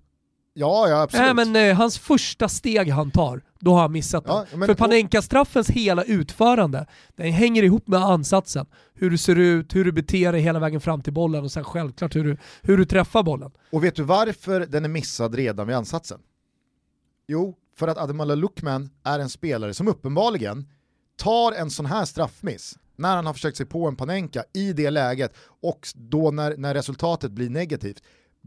[0.57, 1.25] Ja, ja absolut.
[1.37, 4.59] Nej men eh, hans första steg han tar, då har han missat Ja, den.
[4.59, 6.87] men- För Panenka-straffens hela utförande,
[7.17, 8.67] den hänger ihop med ansatsen.
[8.95, 11.65] Hur du ser ut, hur du beter dig hela vägen fram till bollen och sen
[11.65, 13.51] självklart hur du, hur du träffar bollen.
[13.73, 16.21] Och vet du varför den är missad redan vid ansatsen?
[17.29, 20.69] Jo, för att Ademola Lookman är en spelare som uppenbarligen
[21.17, 24.91] tar en sån här straffmiss när han har försökt sig på en Panenka i det
[24.91, 28.03] läget och då när, när resultatet blir negativt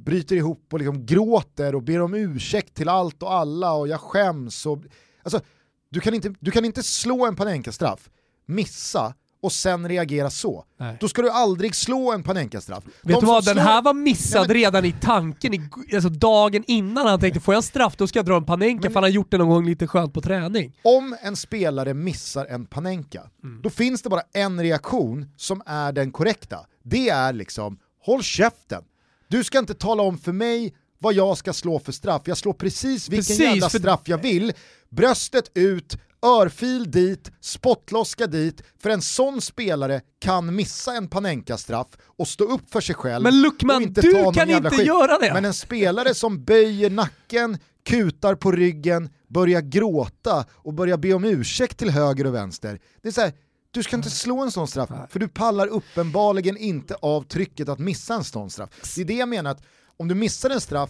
[0.06, 4.00] bryter ihop och liksom gråter och ber om ursäkt till allt och alla och jag
[4.02, 4.66] skäms.
[4.66, 4.80] Och,
[5.24, 5.42] alltså,
[5.90, 8.10] du, kan inte, du kan inte slå en Panenka-straff,
[8.46, 10.66] missa och sen reagera så.
[10.80, 10.98] Nej.
[11.00, 12.84] Då ska du aldrig slå en Panenka-straff.
[12.86, 15.54] Vet De du vad, som den slår- här var missad Ja, men- redan i tanken,
[15.54, 18.82] i, alltså dagen innan han tänkte får jag straff då ska jag dra en Panenka
[18.82, 20.74] Men- för han har gjort det någon gång lite skönt på träning.
[20.84, 23.30] Om en spelare missar en Panenka,
[23.64, 26.60] då finns det bara en reaktion som är den korrekta.
[26.84, 28.84] Det är liksom, håll käften.
[29.28, 32.22] Du ska inte tala om för mig vad jag ska slå för straff.
[32.26, 34.54] Jag slår precis vilken Precis, jävla för- straff jag vill.
[34.90, 38.62] Bröstet ut, örfil dit, spottloska dit.
[38.82, 43.24] För en sån spelare kan missa en Panenka-straff och stå upp för sig själv.
[43.24, 44.88] Men Luckman, inte du kan inte skit.
[44.88, 45.34] göra det.
[45.34, 51.24] Men en spelare som böjer nacken, kutar på ryggen, börjar gråta och börjar be om
[51.24, 52.80] ursäkt till höger och vänster.
[53.02, 53.34] Det är så här,
[53.72, 57.80] du ska inte slå en sån straff, för du pallar uppenbarligen inte av trycket att
[57.80, 58.70] missa en sån straff.
[58.96, 59.62] Det är det jag menar, att
[59.98, 60.90] om du missar en straff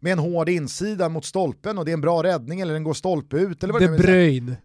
[0.00, 2.94] med en hård insida mot stolpen och det är en bra räddning eller den går
[2.94, 3.98] stolpe ut eller vad De det är.
[3.98, 4.56] Bruyne.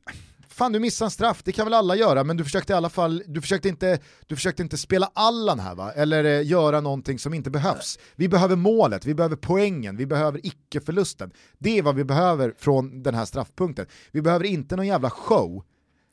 [0.49, 2.89] Fan du missade en straff, det kan väl alla göra, men du försökte i alla
[2.89, 7.19] fall, du försökte inte, du försökte inte spela Allan här va, eller eh, göra någonting
[7.19, 7.99] som inte behövs.
[8.15, 11.31] Vi behöver målet, vi behöver poängen, vi behöver icke-förlusten.
[11.57, 13.85] Det är vad vi behöver från den här straffpunkten.
[14.11, 15.63] Vi behöver inte någon jävla show.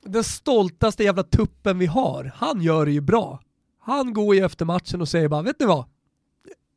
[0.05, 3.41] Den stoltaste jävla tuppen vi har, han gör det ju bra.
[3.81, 5.85] Han går ju efter matchen och säger bara, vet ni vad?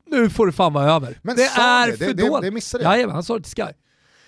[0.08, 1.20] Nu får det fan vara över.
[1.22, 1.98] Men det är det?
[1.98, 2.42] för Det- det- dåligt.
[2.42, 2.94] det missade jag.
[2.94, 3.72] Jajamän, han sa det till Sky.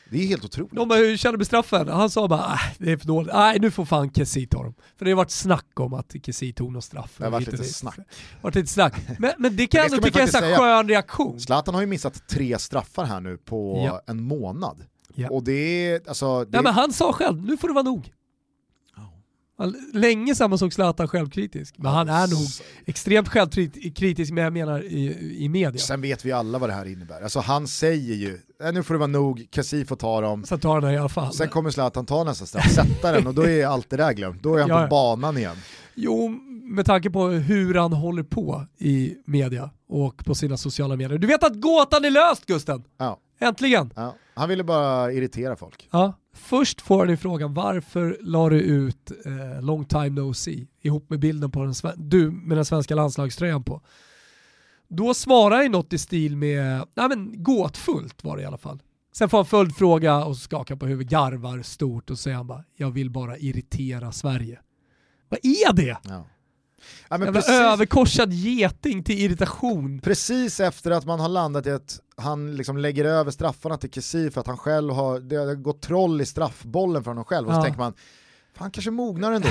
[0.10, 0.74] Det är helt otroligt.
[0.76, 1.88] De bara, hur känner du straffen?
[1.88, 3.34] Han sa bara, äh, det är för dåligt.
[3.34, 4.74] Nej, nu får fan Kessie ta dem.
[4.98, 7.14] För det har varit snack om att Kessie tog någon straff.
[7.18, 7.98] Det har varit lite snack.
[8.42, 8.94] varit lite snack.
[9.20, 10.58] Men, men det kan jag det ändå tycka är en säga.
[10.58, 11.40] skön reaktion.
[11.40, 14.02] Zlatan har ju missat tre straffar här nu på Ja.
[14.08, 14.84] en månad.
[15.16, 15.30] Ja.
[15.30, 15.52] Och det
[15.92, 16.46] är, alltså...
[16.46, 18.12] Det, Nej, men han sa själv, nu får det vara nog.
[19.94, 22.48] Länge sedan man såg Zlatan självkritisk, men han är nog
[22.86, 25.80] extremt självkritisk, men jag menar i, i media.
[25.82, 27.22] Sen vet vi alla vad det här innebär.
[27.22, 30.44] Alltså han säger ju, "Nej, nu får det vara nog, Kassi får ta dem.
[30.46, 31.34] Så tar han den i alla fall.
[31.34, 34.44] Sen kommer Zlatan ta nästa straff, sätta den och då är allt det där glömt.
[34.44, 34.82] Då är han ja.
[34.82, 35.56] på banan igen.
[35.96, 36.30] Jo,
[36.64, 41.18] med tanke på hur han håller på i media och på sina sociala medier.
[41.18, 42.84] Du vet att gåtan är löst Gusten!
[42.98, 43.94] Ja, Äntligen!
[43.96, 44.16] ja.
[44.36, 45.88] Han ville bara irritera folk.
[45.92, 46.14] Ja.
[46.34, 51.10] Först får han ju frågan varför la du ut eh, long time no see ihop
[51.10, 53.82] med bilden på den, du med den svenska landslagströjan på.
[54.88, 58.82] Då svarar han något i stil med, nej men gåtfullt var det i alla fall.
[59.14, 62.92] Sen får han följdfråga och skakar på huvudet, garvar stort och säger han bara, jag
[62.92, 64.60] vill bara irritera Sverige.
[65.30, 65.98] Vad är det?
[66.04, 66.26] Ja.
[67.10, 70.00] Ja, precis, överkorsad geting till irritation.
[70.00, 74.32] precis efter att man har landat i att han liksom lägger över straffarna till Kessi
[74.32, 77.54] för att han själv har, det har gått troll i straffbollen för honom själv och
[77.54, 77.64] så Ja.
[77.64, 77.94] tänker man,
[78.54, 79.50] fan kanske mognar ändå.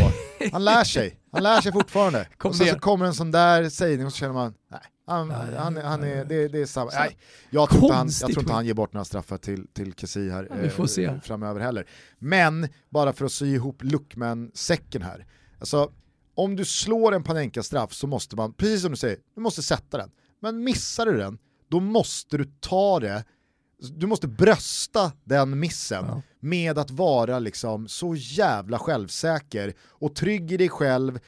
[0.52, 2.28] Han lär sig, han lär sig fortfarande.
[2.36, 5.28] Kom och sen så kommer en sån där sägning och så känner man, nej, han,
[5.28, 6.90] Nej, han, nej, han är, det, det är samma.
[6.94, 7.18] Nej,
[7.50, 10.30] jag, tror inte han, jag tror inte han ger bort några straffar till, till Kessi
[10.30, 11.20] här Ja, vi får eh, se.
[11.24, 11.86] framöver heller.
[12.18, 15.26] Men, bara för att sy ihop Luckman-säcken här.
[15.58, 15.90] Alltså,
[16.34, 19.98] om du slår en Panenka-straff så måste man, precis som du säger, du måste sätta
[19.98, 20.10] den.
[20.40, 21.38] Men missar du den,
[21.72, 23.24] då måste du ta det,
[23.96, 26.22] du måste brösta den missen Ja.
[26.40, 31.18] med att vara liksom så jävla självsäker och trygg i dig själv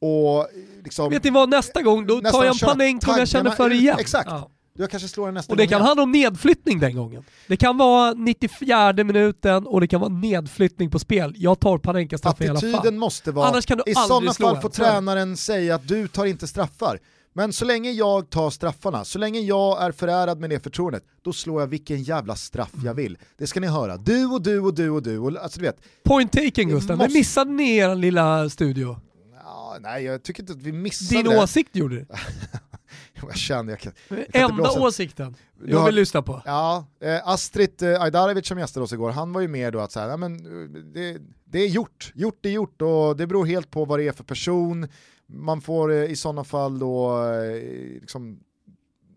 [0.00, 0.48] och
[0.84, 1.10] liksom...
[1.10, 3.72] Vet ni vad, nästa gång då Nästan tar jag en Panenka om jag känner för
[3.72, 3.96] igen.
[3.98, 4.30] Exakt.
[4.30, 4.50] Ja.
[4.76, 5.86] Jag kanske slår den nästa Och det gång kan igen.
[5.86, 7.24] handla om nedflyttning den gången.
[7.48, 11.34] Det kan vara 94 minuten och det kan vara nedflyttning på spel.
[11.36, 12.74] Jag tar Panenka-straff i alla fall.
[12.74, 16.24] Attityden måste vara, Annars kan du i sådana fall får tränaren säga att du tar
[16.24, 16.98] inte straffar.
[17.36, 21.32] Men så länge jag tar straffarna, så länge jag är förärad med det förtroendet, då
[21.32, 23.18] slår jag vilken jävla straff jag vill.
[23.38, 23.96] Det ska ni höra.
[23.96, 25.18] Du och du och du och du.
[25.18, 28.96] Och, alltså, du vet, Point taken Gustav, måste- men missade ni er lilla studio?
[29.44, 32.06] ja, nej jag tycker inte att vi missade Din åsikt gjorde det.
[33.14, 36.42] jag känner, jag kan, jag kan Enda åsikten Du jag har- vill lyssna på.
[36.44, 39.92] Ja, eh, Astrid eh, Ajdarevic som gästade oss igår, han var ju med då att
[39.92, 43.70] säga, ja, men, eh, det, det är gjort, gjort är gjort och det beror helt
[43.70, 44.88] på vad det är för person.
[45.26, 47.62] Man får eh, i sådana fall då eh,
[48.00, 48.40] liksom,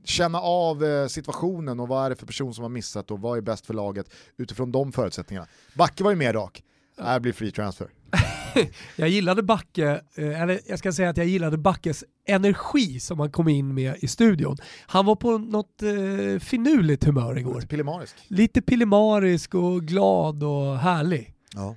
[0.04, 3.38] känna av eh, situationen och vad är det för person som har missat och vad
[3.38, 5.48] är bäst för laget utifrån de förutsättningarna.
[5.74, 6.64] Backe var ju mer rak,
[6.98, 7.88] det här blir free transfer.
[8.96, 13.48] Jag gillade Backe, eller jag ska säga att jag gillade Backes energi som han kom
[13.48, 14.58] in med i studion.
[14.88, 17.56] Han var på något eh, finurligt humör igår.
[17.56, 18.16] Lite pillemarisk.
[18.28, 21.34] Lite pillemarisk och glad och härlig.
[21.56, 21.76] Ja.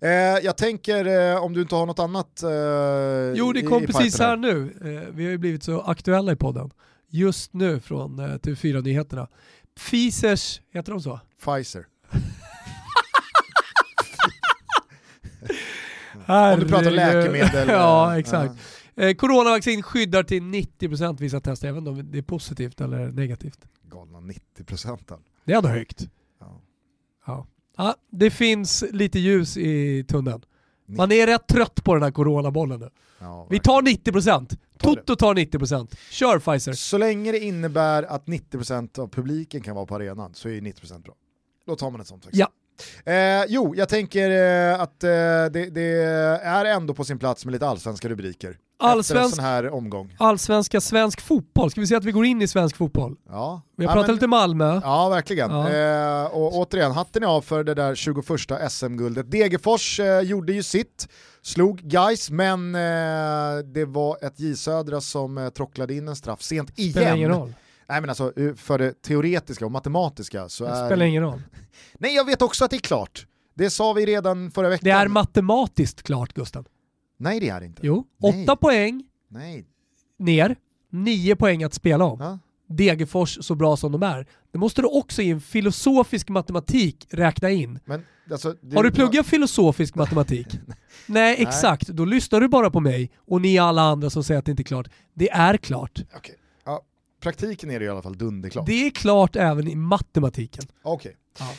[0.00, 0.10] Eh,
[0.44, 2.50] jag tänker, eh, om du inte har något annat eh,
[3.38, 4.74] Jo, det i- kom i precis pipen här nu.
[4.80, 6.70] Eh, vi har ju blivit så aktuella i podden.
[7.08, 9.28] Just nu från eh, TV4-nyheterna.
[9.76, 11.20] Pfizers, heter de så?
[11.44, 11.86] Pfizer.
[16.26, 17.68] Om du pratar läkemedel.
[17.72, 18.54] ja, eh, exakt.
[18.96, 23.58] Eh, coronavaccin skyddar till 90% vissa tester, även om det är positivt eller negativt.
[23.82, 25.18] galna 90 procenten.
[25.44, 26.08] Det är ändå högt.
[26.40, 26.60] Ja.
[27.26, 27.46] Ja.
[27.78, 30.42] Ja, det finns lite ljus i tunneln.
[30.86, 32.90] Man är rätt trött på den här coronabollen nu.
[33.18, 34.56] Ja, Vi tar 90%.
[34.78, 35.00] Ta det.
[35.00, 35.96] Toto tar 90%.
[36.10, 36.72] Kör Pfizer.
[36.72, 41.02] Så länge det innebär att 90% av publiken kan vara på arenan så är 90%
[41.02, 41.14] bra.
[41.66, 42.40] Då tar man ett sånt vaccin.
[42.40, 42.48] Ja.
[43.04, 45.08] Eh, jo, jag tänker eh, att eh,
[45.52, 46.02] det, det
[46.42, 48.48] är ändå på sin plats med lite allsvenska rubriker.
[48.80, 50.16] Efter en Allsvensk, sån här omgång.
[50.18, 51.70] allsvenska svensk fotboll.
[51.70, 53.16] Ska vi säga att vi går in i svensk fotboll?
[53.28, 53.62] Ja.
[53.76, 54.80] Vi har Ja, pratat men- lite Malmö.
[54.84, 55.50] Ja, verkligen.
[55.50, 55.70] Ja.
[55.70, 59.30] Eh, och återigen, hatten är av för det där 21 SM-guldet.
[59.30, 61.08] Degerfors eh, gjorde ju sitt,
[61.42, 66.42] slog Guys, men eh, det var ett J Södra som eh, trocklade in en straff
[66.42, 66.92] sent igen.
[66.92, 67.52] Spelar ingen roll.
[67.88, 70.86] Nej men alltså, för det teoretiska och matematiska så Det är...
[70.86, 71.42] spelar ingen roll.
[71.98, 73.26] Nej, jag vet också att det är klart.
[73.54, 74.84] Det sa vi redan förra veckan.
[74.84, 76.64] Det är matematiskt klart Gusten.
[77.18, 77.80] Nej, det är det inte.
[77.84, 78.42] Jo, Nej.
[78.44, 79.66] åtta poäng Nej.
[80.18, 80.56] ner,
[80.90, 82.20] nio poäng att spela om.
[82.20, 82.38] Ja.
[82.70, 84.26] Degerfors så bra som de är.
[84.52, 87.78] Det måste du också i en filosofisk matematik räkna in.
[87.84, 90.46] Men, alltså, det- Har du pluggat filosofisk matematik?
[91.06, 91.88] Nej, exakt.
[91.88, 94.62] Då lyssnar du bara på mig och ni alla andra som säger att det inte
[94.62, 94.88] är klart.
[95.14, 96.00] Det är klart.
[96.16, 96.34] Okej.
[97.20, 98.66] Praktiken är det i alla fall dunderklart.
[98.66, 100.64] Det är klart även i matematiken.
[100.82, 101.16] Okej.
[101.38, 101.50] Ja.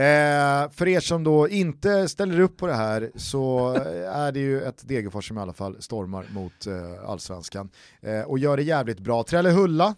[0.00, 4.40] Eh, för er som då inte ställer upp på det här så eh, är det
[4.40, 8.62] ju ett Degerfors som i alla fall stormar mot eh, allsvenskan eh, och gör det
[8.62, 9.22] jävligt bra.
[9.22, 9.94] Trellehulla,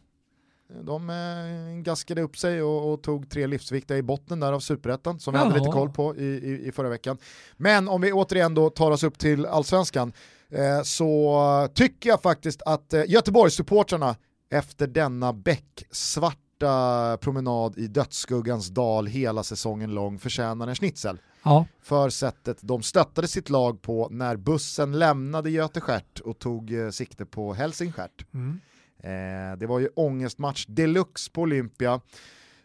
[0.82, 5.20] de eh, gaskade upp sig och, och tog tre livsviktiga i botten där av superettan
[5.20, 7.18] som vi hade lite koll på i, i, i förra veckan.
[7.56, 10.12] Men om vi återigen då tar oss upp till allsvenskan
[10.50, 14.16] eh, så tycker jag faktiskt att eh, Göteborgssupportrarna
[14.51, 21.66] efter denna becksvarta promenad i dödsskuggans dal hela säsongen lång förtjänar en schnitzel Ja.
[21.82, 27.26] för sättet de stöttade sitt lag på när bussen lämnade Göteskärt och tog eh, sikte
[27.26, 28.26] på Helsingstjärt.
[28.34, 28.61] Mm.
[28.99, 32.01] Eh, det var ju ångestmatch deluxe på Olympia.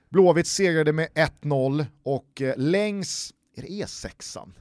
[0.10, 1.08] Blåvitt segrade med
[1.42, 4.52] 1-0 och eh, längs, är det E6an?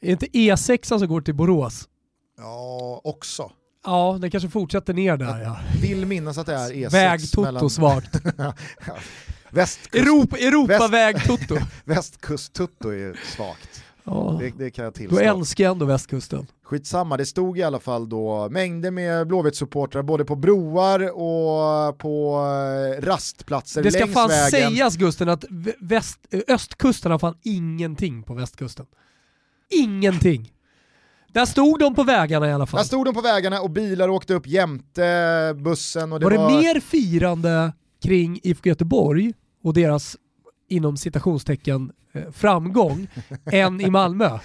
[0.00, 1.88] Är inte E6 som går till Borås?
[2.36, 3.52] Ja, också.
[3.84, 5.56] Ja, den kanske fortsätter ner där ja.
[5.82, 8.16] Vill minnas att det är E6 Väg-Toto svagt.
[9.50, 11.58] västkust, Europa, Europaväg-Toto.
[11.84, 13.82] västkust-tutto är svagt.
[14.04, 14.36] Ja.
[14.40, 15.18] Det, det kan jag Då tillstå.
[15.18, 16.46] älskar jag ändå västkusten.
[16.64, 22.36] Skitsamma, det stod i alla fall då mängder med Blåvitt-supportrar både på broar och på
[22.98, 24.50] eh, rastplatser Det ska fan vägen.
[24.50, 26.18] sägas Gusten att vä- väst,
[26.48, 28.86] östkusten har fan ingenting på västkusten.
[29.70, 30.52] Ingenting.
[31.34, 32.78] Där stod de på vägarna i alla fall.
[32.78, 36.12] Där stod de på vägarna och bilar åkte upp jämte bussen.
[36.12, 37.72] Och det var, var, det mer firande
[38.02, 39.32] kring IFK Göteborg
[39.62, 40.16] och deras
[40.68, 43.08] inom citationstecken eh, framgång
[43.52, 44.38] än i Malmö?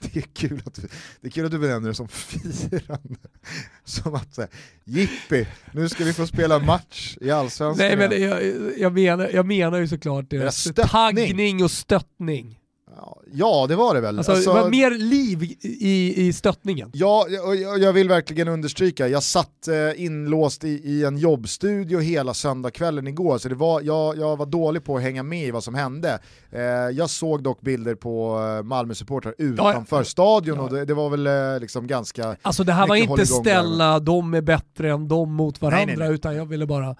[0.00, 0.88] Det är, kul att du,
[1.20, 3.18] det är kul att du benämner det som firande.
[3.84, 4.48] Som att säga,
[4.84, 7.86] jippi, nu ska vi få spela match i Allsvenskan.
[7.86, 12.58] Nej men igen." jag, jag, menar, jag menar ju såklart deras taggning och stöttning.
[13.32, 14.18] Ja, det var det väl.
[14.18, 16.90] Alltså, Alltså, det var mer liv i, i stöttningen.
[16.94, 21.98] Ja, och jag, jag vill verkligen understryka, jag satt eh, inlåst i, i en jobbstudio
[21.98, 25.50] hela söndagskvällen igår, så det var, jag, jag var dålig på att hänga med i
[25.50, 26.18] vad som hände.
[26.50, 26.60] Eh,
[26.92, 30.04] jag såg dock bilder på eh, Malmö-supportrar utanför ja.
[30.04, 30.62] stadion Ja.
[30.62, 32.36] och det, det var väl eh, liksom ganska...
[32.42, 35.76] Alltså det här var inte hålligång där, ställa de är bättre än de mot varandra,
[35.86, 36.14] Nej, nej, nej.
[36.14, 36.96] utan jag ville bara...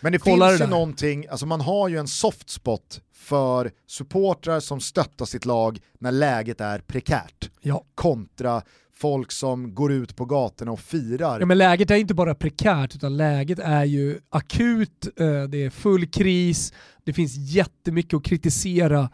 [0.00, 4.60] Men det Kolla finns ju någonting, alltså man har ju en soft spot för supportrar
[4.60, 7.50] som stöttar sitt lag när läget är prekärt.
[7.60, 7.84] Ja.
[7.94, 8.62] Kontra
[8.98, 11.40] folk som går ut på gatorna och firar.
[11.40, 15.70] Ja, men läget är inte bara prekärt, utan läget är ju akut, eh, det är
[15.70, 16.72] full kris,
[17.04, 19.10] det finns jättemycket att kritisera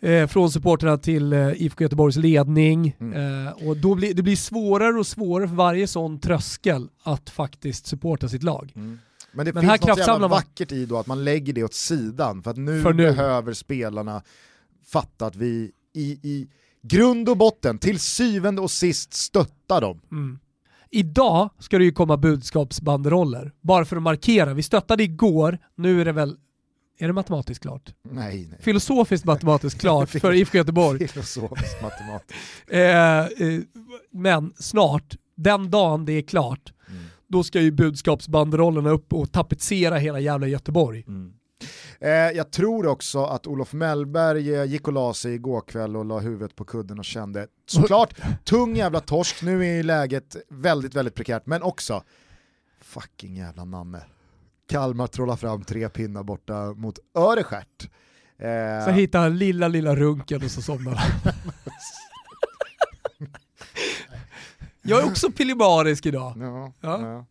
[0.00, 2.96] eh, från supporterna till eh, IFK Göteborgs ledning.
[3.00, 3.52] Mm.
[3.52, 8.28] Och då blir, det blir svårare och svårare för varje sån tröskel att faktiskt supporta
[8.28, 8.72] sitt lag.
[8.76, 8.98] Mm.
[9.32, 10.30] Men det Men finns något jävla kraftsamlar man.
[10.30, 13.02] vackert i då att man lägger det åt sidan för att nu, För nu.
[13.02, 14.22] behöver spelarna
[14.86, 16.48] fatta att vi i, i
[16.82, 20.00] grund och botten, till syvende och sist stöttar dem.
[20.10, 20.38] Mm.
[20.90, 24.54] Idag ska det ju komma budskapsbanderoller, bara för att markera.
[24.54, 26.36] Vi stöttade igår, nu är det väl,
[26.98, 27.94] är det matematiskt klart?
[28.10, 28.58] Nej, nej.
[28.62, 31.08] Filosofiskt matematiskt klart för IFK Göteborg.
[31.08, 32.40] Filosofiskt matematiskt.
[32.68, 33.60] Eh, eh,
[34.12, 36.72] men snart, den dagen det är klart.
[37.32, 41.04] Då ska ju budskapsbanderollerna upp och tapetsera hela jävla Göteborg.
[42.00, 46.04] Eh, jag tror också att Olof Mellberg eh, gick och la sig igår kväll och
[46.04, 48.14] la huvudet på kudden och kände såklart
[48.44, 52.02] tung jävla torsk, nu är ju läget väldigt väldigt prekärt, men också
[52.80, 54.02] fucking jävla Nanne.
[54.68, 57.90] Kalmar trollar fram tre pinnar borta mot Örestjärt.
[58.38, 61.32] Eh, Så hittar han lilla, lilla runken och så somnar han.
[64.82, 66.34] Jag är också pillemarisk idag.
[66.36, 67.00] Ja, Ja.
[67.00, 67.26] ja.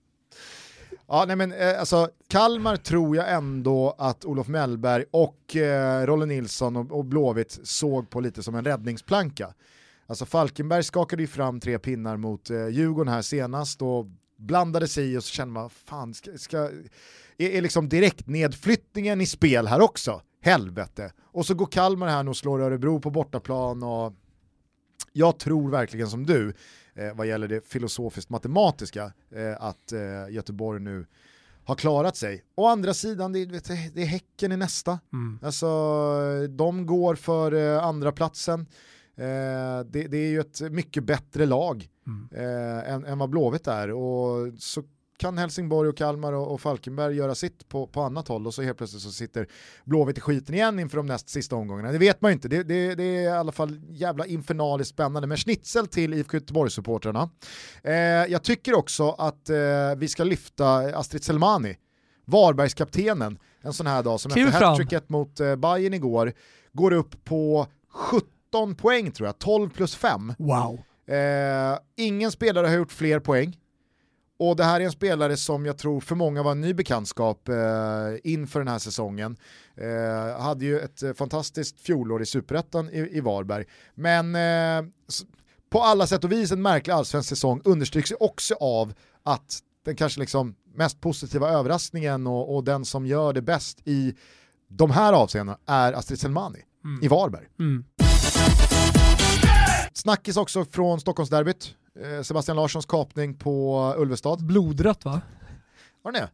[1.07, 6.25] Ja, nej men eh, alltså Kalmar tror jag ändå att Olof Mellberg och eh, Rolle
[6.25, 9.53] Nilsson och, och Blåvitt såg på lite som en räddningsplanka.
[10.07, 14.05] Alltså Falkenberg skakade ju fram tre pinnar mot eh, Djurgården här senast och
[14.37, 16.57] blandade sig i och så kände man, fan, ska, ska,
[17.37, 20.21] är, är liksom direkt nedflyttningen i spel här också?
[20.41, 21.11] Helvete.
[21.23, 24.13] Och så går Kalmar här och slår Örebro på bortaplan och
[25.13, 26.53] jag tror verkligen som du,
[26.95, 31.05] eh, vad gäller det filosofiskt matematiska, eh, att eh, Göteborg nu
[31.63, 32.43] har klarat sig.
[32.55, 34.99] Å andra sidan, det, vet, det är Häcken i nästa.
[35.13, 35.39] Mm.
[35.41, 35.67] Alltså,
[36.49, 38.59] de går för eh, andra platsen.
[39.15, 42.29] Eh, det, det är ju ett mycket bättre lag Mm.
[42.31, 43.91] eh, än, än vad Blåvitt är.
[43.91, 44.83] Och så
[45.21, 48.61] kan Helsingborg och Kalmar och, och Falkenberg göra sitt på, på annat håll och så
[48.61, 49.47] helt plötsligt så sitter
[49.83, 51.91] Blåvitt i skiten igen inför de näst sista omgångarna.
[51.91, 55.27] Det vet man ju inte, det, det, det är i alla fall jävla infernaliskt spännande.
[55.27, 57.29] Men schnitzel till IFK Göteborg-supportrarna.
[57.83, 57.93] Eh,
[58.31, 59.57] jag tycker också att eh,
[59.97, 61.77] vi ska lyfta Astrid Selmani,
[62.25, 66.33] Varbergskaptenen, en sån här dag som efter hattricket mot eh, Bayern igår
[66.73, 70.33] går upp på 17 poäng tror jag, 12 plus 5.
[70.37, 70.79] Wow.
[71.15, 73.57] Eh, ingen spelare har gjort fler poäng.
[74.43, 77.49] Och det här är en spelare som jag tror för många var en ny bekantskap
[77.49, 77.55] eh,
[78.23, 79.37] inför den här säsongen.
[79.75, 83.65] Eh, hade ju ett eh, fantastiskt fjolår i superettan i, i Varberg.
[83.95, 84.91] Men eh,
[85.69, 89.95] på alla sätt och vis en märklig allsvensk säsong understryks ju också av att den
[89.95, 94.15] kanske liksom mest positiva överraskningen och, och den som gör det bäst i
[94.67, 96.59] de här avseendena är Astrid Selmani
[97.01, 97.45] i Varberg.
[97.59, 97.85] Mm.
[99.93, 101.75] Snackis också från Stockholmsderbyt.
[101.99, 104.45] Eh, Sebastian Larssons kapning på Ulvestad.
[104.45, 105.21] Blodrött va?
[106.01, 106.29] Var det det?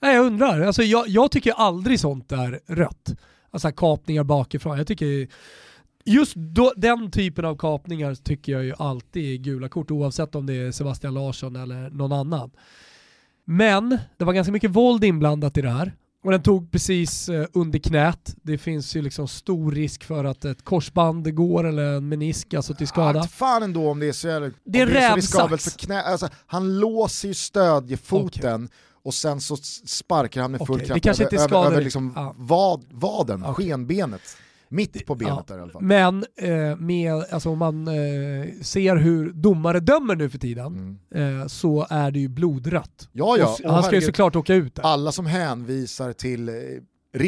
[0.00, 3.14] Nej jag undrar, alltså, jag, jag tycker aldrig sånt är rött.
[3.50, 4.78] Alltså kapningar bakifrån.
[4.78, 5.28] Jag tycker
[6.04, 10.46] just då, den typen av kapningar tycker jag ju alltid är gula kort oavsett om
[10.46, 12.50] det är Sebastian Larsson eller någon annan.
[13.44, 15.92] Men det var ganska mycket våld inblandat i det här.
[16.24, 18.34] Och den tog precis eh, under knät.
[18.42, 22.74] Det finns ju liksom stor risk för att ett korsband går eller en menisk alltså
[22.74, 23.20] till skada.
[23.20, 24.50] Att fan ändå om det är så jävla...
[24.64, 25.16] Det är så rävsax.
[25.16, 26.02] riskabelt för knä.
[26.02, 28.68] Alltså, han låser ju stödjefoten
[29.04, 29.56] och sen så
[29.86, 32.34] sparkar han med full det kraft kanske över, inte över, liksom Ja.
[32.38, 33.66] vad, vaden, Okej.
[33.66, 34.36] skenbenet.
[34.68, 35.44] Mitt på benet Ja.
[35.48, 35.82] där i alla fall.
[35.82, 37.94] Men eh, med, alltså, om man eh,
[38.62, 41.40] ser hur domare dömer nu för tiden Mm.
[41.40, 43.08] eh, så är det ju blodrött.
[43.12, 43.44] Ja, ja.
[43.60, 44.82] Och och han ska ju såklart åka ut där.
[44.82, 46.54] alla som hänvisar till eh,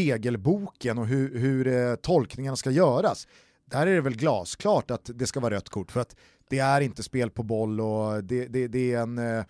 [0.07, 3.27] regelboken och hur, hur eh, tolkningarna ska göras,
[3.71, 6.17] där är det väl glasklart att det ska vara rött kort för att
[6.51, 9.45] det är inte spel på boll och det, det, det, är, en, eh,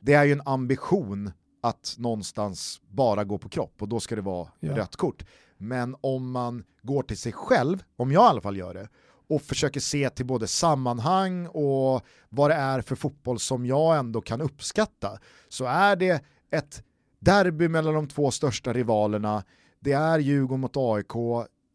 [0.00, 1.30] det är ju en ambition
[1.62, 4.76] att någonstans bara gå på kropp och då ska det vara Ja.
[4.76, 5.24] rött kort.
[5.62, 8.88] Men om man går till sig själv, om jag i alla fall gör det,
[9.28, 14.20] och försöker se till både sammanhang och vad det är för fotboll som jag ändå
[14.20, 16.82] kan uppskatta, så är det ett
[17.18, 19.44] derby mellan de två största rivalerna,
[19.80, 21.12] det är Djurgården mot AIK,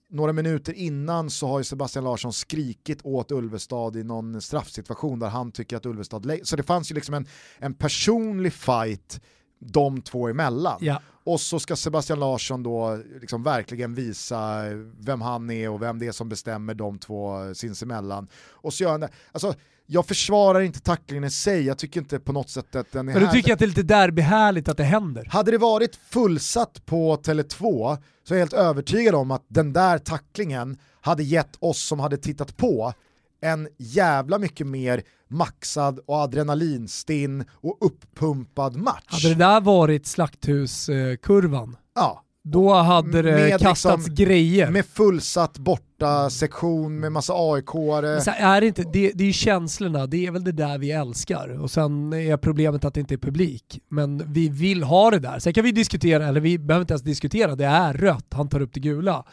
[0.10, 5.28] några minuter innan så har ju Sebastian Larsson skrikit åt Ulvestad i någon straffsituation där
[5.28, 6.40] han tycker att Ulvestad...
[6.44, 7.28] Så det fanns ju liksom en,
[7.60, 9.22] en personlig fight
[9.60, 10.78] de två emellan.
[10.82, 11.02] Ja.
[11.24, 14.62] Och så ska Sebastian Larsson då liksom verkligen visa
[15.00, 18.28] vem han är och vem det är som bestämmer de två sinsemellan.
[18.52, 19.10] Och så gör han det.
[19.32, 19.54] Alltså,
[19.86, 23.14] jag försvarar inte tacklingen i sig, jag tycker inte på något sätt att den är
[23.14, 25.28] Men du tycker att det är lite derbyhärligt att det händer?
[25.32, 29.98] Hade det varit fullsatt på Tele2 så är jag helt övertygad om att den där
[29.98, 32.94] tacklingen hade gett oss som hade tittat på
[33.42, 39.04] en jävla mycket mer maxad och adrenalinstinn och uppumpad match.
[39.06, 44.72] Hade det där varit slakthuskurvan, Ja, Då hade det Med kastats liksom- grejer.
[44.72, 48.32] Med fullsatt borta sektion med massa AIK-are.
[48.38, 51.62] Är det, inte, det, det är ju känslorna, det är väl det där vi älskar.
[51.62, 53.80] Och sen är problemet att det inte är publik.
[53.90, 55.40] Men vi vill ha det där.
[55.40, 58.62] Sen kan vi diskutera, eller vi behöver inte ens diskutera, det är rött, han tar
[58.62, 59.26] upp det gula.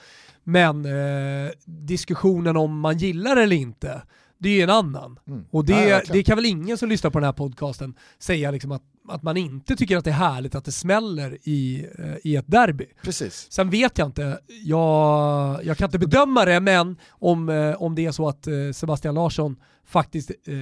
[0.45, 4.03] Men eh, diskussionen om man gillar eller inte,
[4.39, 5.19] det är ju en annan.
[5.29, 5.45] Mm.
[5.51, 8.73] Och det, Ja, det kan väl ingen som lyssnar på den här podcasten säga liksom
[8.73, 12.36] att, att man inte tycker att det är härligt att det smäller i, eh, i
[12.36, 12.86] ett derby.
[13.02, 13.46] Precis.
[13.50, 18.07] Sen vet jag inte, jag, jag kan inte bedöma det, men om, eh, om det
[18.07, 20.55] är så att eh, Sebastian Larsson faktiskt eh,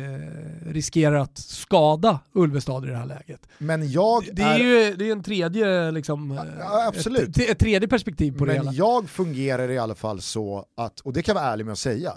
[0.67, 3.47] riskerar att skada Ulvestad i det här läget.
[3.59, 7.29] Men jag Det är ju det är en tredje, liksom, Ja, absolut.
[7.39, 8.73] Ett, ett tredje perspektiv på det Men hela.
[8.73, 11.79] jag fungerar i alla fall så att, och det kan jag vara ärlig med att
[11.79, 12.13] säga,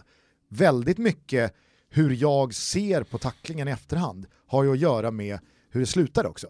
[0.49, 1.53] väldigt mycket
[1.89, 5.39] hur jag ser på tacklingen i efterhand har ju att göra med
[5.75, 6.47] hur det slutar också.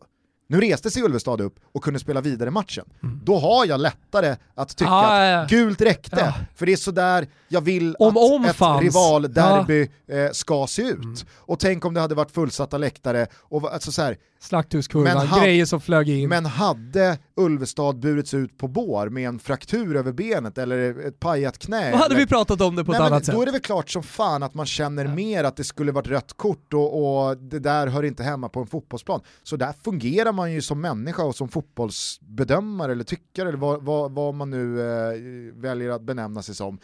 [0.48, 2.86] Nu reste sig Ulvestad upp och kunde spela vidare matchen.
[3.24, 5.04] Då har jag lättare att tycka Mm.
[5.04, 5.39] Ja, ja, ja.
[5.41, 6.34] att gult räckte, Ja.
[6.56, 8.82] för det är sådär jag vill Om att om ett fanns.
[8.82, 11.04] rivalderby eh, ska se ut.
[11.04, 11.16] Mm.
[11.36, 15.82] Och tänk om det hade varit fullsatta läktare, och, alltså så här, Slakthuskurvan, grejer som
[15.82, 16.30] flög in.
[16.30, 21.58] men hade Ulvestad burits ut på bår med en fraktur över benet eller ett pajat
[21.58, 21.91] knä?
[21.91, 22.16] Då hade eller...
[22.16, 23.36] vi pratat om det på Nej, ett annat sätt.
[23.36, 26.08] Då är det väl klart som fan att man känner mer att det skulle varit
[26.08, 29.22] rött kort och, och det där hör inte hemma på en fotbollsplan.
[29.43, 34.12] Så där fungerar man ju som människa och som fotbollsbedömare eller tyckare eller vad, vad,
[34.12, 36.80] vad man nu eh, väljer att benämna sig som.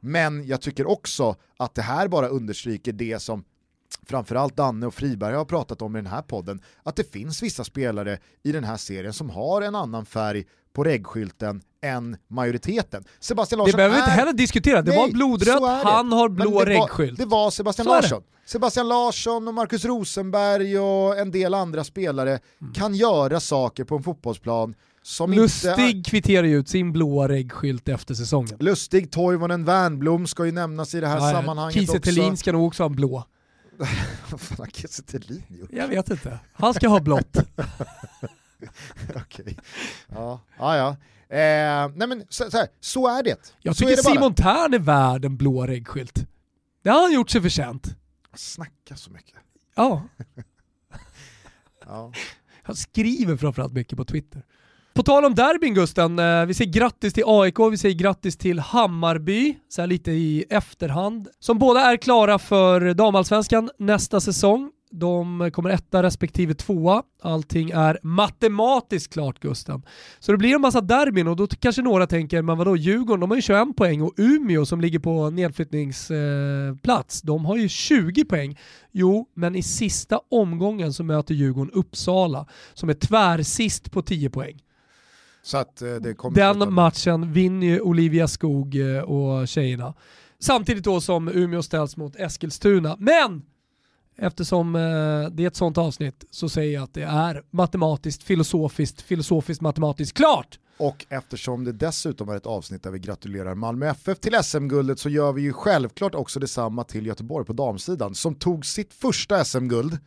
[0.00, 3.44] Men jag tycker också att det här bara understryker det som
[4.06, 7.64] framförallt Danne och Friberg har pratat om i den här podden, att det finns vissa
[7.64, 13.04] spelare i den här serien som har en annan färg på reggskylten än majoriteten.
[13.20, 16.60] Sebastian Larsson Det behöver vi inte heller diskutera, det Nej, var blodrött, han har blå
[16.60, 17.18] reggskylt.
[17.18, 17.86] Det var Sebastian.
[17.86, 18.22] Larsson.
[18.46, 22.72] Sebastian Larsson och Marcus Rosenberg och en del andra spelare Mm.
[22.74, 25.42] kan göra saker på en fotbollsplan som inte...
[25.42, 28.56] Lustig kvitterar ju ut sin blåa reggskylt efter säsongen.
[28.60, 32.02] Lustig, Toivonen, Wernbloom ska ju nämnas i det här Ja, sammanhanget Kiese också.
[32.02, 33.24] Thelin ska nog också ha en blå.
[34.30, 35.70] Vad fan har Kiese Thelin gjort?
[35.72, 36.38] Jag vet inte.
[36.52, 37.36] Han ska ha blått.
[39.16, 39.58] Okej.
[40.06, 40.76] Ja, ja.
[40.76, 40.96] ja.
[41.36, 43.54] Eh, nej men så, så, här, så är det.
[43.62, 44.02] Jag så tycker det.
[44.02, 46.26] Simon Thern är värd en blå reggskylt.
[46.82, 47.96] Det har han gjort sig förtjänt.
[48.34, 49.36] Snacka så mycket.
[49.74, 50.02] Ja,
[51.86, 52.12] Ja.
[52.62, 54.42] han skriver framförallt mycket på Twitter.
[54.94, 58.58] På tal om derbyn Gusten, eh, vi säger grattis till AIK, vi säger grattis till
[58.58, 64.70] Hammarby, så här lite i efterhand, som båda är klara för damallsvenskan nästa säsong.
[64.90, 67.02] De kommer etta respektive tvåa.
[67.22, 69.82] Allting är matematiskt klart Gusten.
[70.18, 73.30] Så det blir en massa derbyn och då kanske några tänker, men vadå Djurgården, de
[73.30, 78.24] har ju 21 poäng och Umeå som ligger på nedflyttningsplats, eh, de har ju 20
[78.24, 78.58] poäng.
[78.92, 84.63] Jo, men i sista omgången så möter Djurgården Uppsala som är tvärsist på 10 poäng.
[85.52, 89.94] Att eh, Den matchen vinner ju Olivia Skog eh, och tjejerna.
[90.38, 92.96] Samtidigt då som Umeå ställs mot Eskilstuna.
[92.98, 93.42] Men
[94.16, 94.80] eftersom eh,
[95.30, 100.16] det är ett sånt avsnitt så säger jag att det är matematiskt, filosofiskt, filosofiskt, matematiskt
[100.16, 100.58] klart.
[100.76, 105.08] Och eftersom det dessutom är ett avsnitt där vi gratulerar Malmö FF till SM-guldet så
[105.08, 109.98] gör vi ju självklart också detsamma till Göteborg på damsidan som tog sitt första SM-guld.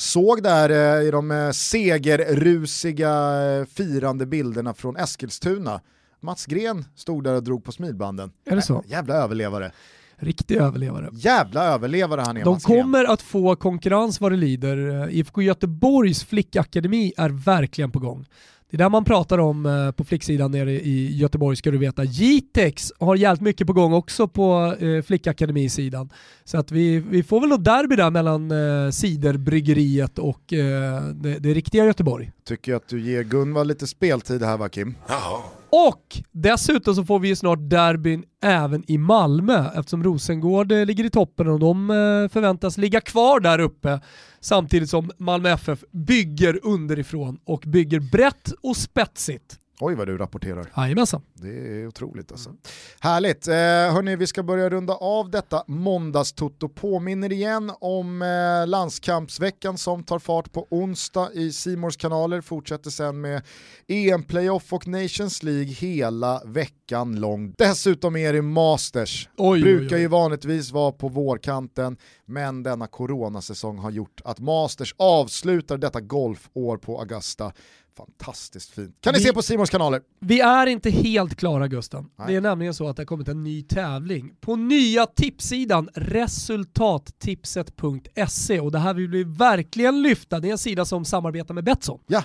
[0.00, 0.70] Såg där
[1.00, 5.80] eh, i de eh, segerrusiga eh, firande bilderna från Eskilstuna.
[6.20, 8.32] Mats Gren stod där och drog på smilbanden.
[8.44, 8.84] Är det så?
[8.86, 9.72] Jävla överlevare.
[10.16, 11.08] Riktig överlevare.
[11.12, 12.82] Jävla överlevare han är De Mats Gren.
[12.82, 15.08] kommer att få konkurrens vad det lider.
[15.10, 18.26] IFK Göteborgs flickakademi är verkligen på gång.
[18.70, 22.04] Det är där man pratar om eh, på flicksidan nere i Göteborg ska du veta.
[22.04, 26.10] Jitex har jävligt mycket på gång också på eh, flickakademisidan.
[26.44, 31.38] Så att vi, vi får väl något derby där mellan eh, Ciderbryggeriet och eh, det,
[31.38, 32.32] det riktiga Göteborg.
[32.44, 34.94] Tycker att du ger Gunvald lite speltid här va Kim?
[35.72, 41.04] Och dessutom så får vi ju snart derbyn även i Malmö eftersom Rosengård eh, ligger
[41.04, 41.96] i toppen och de eh,
[42.32, 44.00] förväntas ligga kvar där uppe
[44.40, 49.58] samtidigt som Malmö FF bygger underifrån och bygger brett och spetsigt.
[49.82, 50.72] Oj vad du rapporterar.
[50.76, 51.22] Jajamensan.
[51.34, 52.50] Det är otroligt alltså.
[53.00, 53.48] Härligt.
[53.48, 56.68] Eh, hörni, vi ska börja runda av detta måndagstutto.
[56.68, 62.40] Påminner igen om eh, landskampsveckan som tar fart på onsdag i Simors kanaler.
[62.40, 63.42] Fortsätter sen med
[63.88, 67.54] EM-playoff och Nations League hela veckan lång.
[67.58, 69.28] Dessutom är det Masters.
[69.36, 70.00] Oj, Brukar oj, oj.
[70.00, 76.76] ju vanligtvis vara på vårkanten, men denna coronasäsong har gjort att Masters avslutar detta golfår
[76.76, 77.52] på Augusta.
[77.96, 78.96] Fantastiskt fint.
[79.00, 80.00] Kan ni Vi- se på Simors kanaler?
[80.20, 82.06] Vi är inte helt klara Gusten.
[82.18, 82.26] Nej.
[82.28, 88.60] Det är nämligen så att det har kommit en ny tävling på nya tipssidan resultattipset.se
[88.60, 90.40] och det här vill vi verkligen lyfta.
[90.40, 92.00] Det är en sida som samarbetar med Betsson.
[92.06, 92.24] Ja.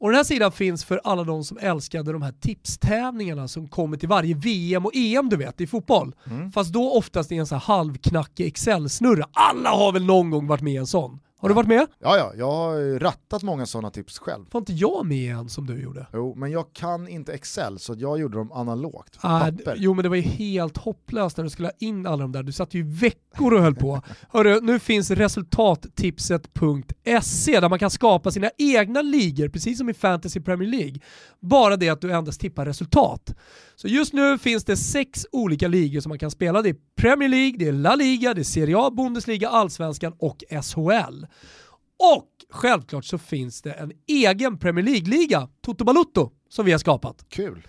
[0.00, 3.96] Och den här sidan finns för alla de som älskade de här tipstävlingarna som kommer
[3.96, 6.14] till varje VM och EM du vet i fotboll.
[6.30, 6.52] Mm.
[6.52, 9.24] Fast då oftast i en så här halvknackig Excel-snurra.
[9.32, 11.20] Alla har väl någon gång varit med i en sån?
[11.38, 11.86] Har du varit med?
[11.98, 14.44] Ja, ja, jag har rattat många sådana tips själv.
[14.50, 16.06] Får inte jag med en som du gjorde?
[16.12, 19.18] Jo, men jag kan inte Excel så jag gjorde dem analogt.
[19.20, 22.32] Ah, jo, men det var ju helt hopplöst när du skulle ha in alla de
[22.32, 22.42] där.
[22.42, 24.02] Du satt ju veckor och höll på.
[24.32, 30.40] Hörru, nu finns resultattipset.se där man kan skapa sina egna ligor, precis som i Fantasy
[30.40, 31.00] Premier League.
[31.40, 33.34] Bara det att du endast tippar resultat.
[33.76, 36.62] Så just nu finns det sex olika ligor som man kan spela.
[36.62, 40.44] Det är Premier League, det är La Liga, det är Serie A, Bundesliga, Allsvenskan och
[40.50, 41.26] SHL.
[41.98, 47.24] Och självklart så finns det en egen Premier League-liga, Toto Balutto, som vi har skapat.
[47.28, 47.66] Kul.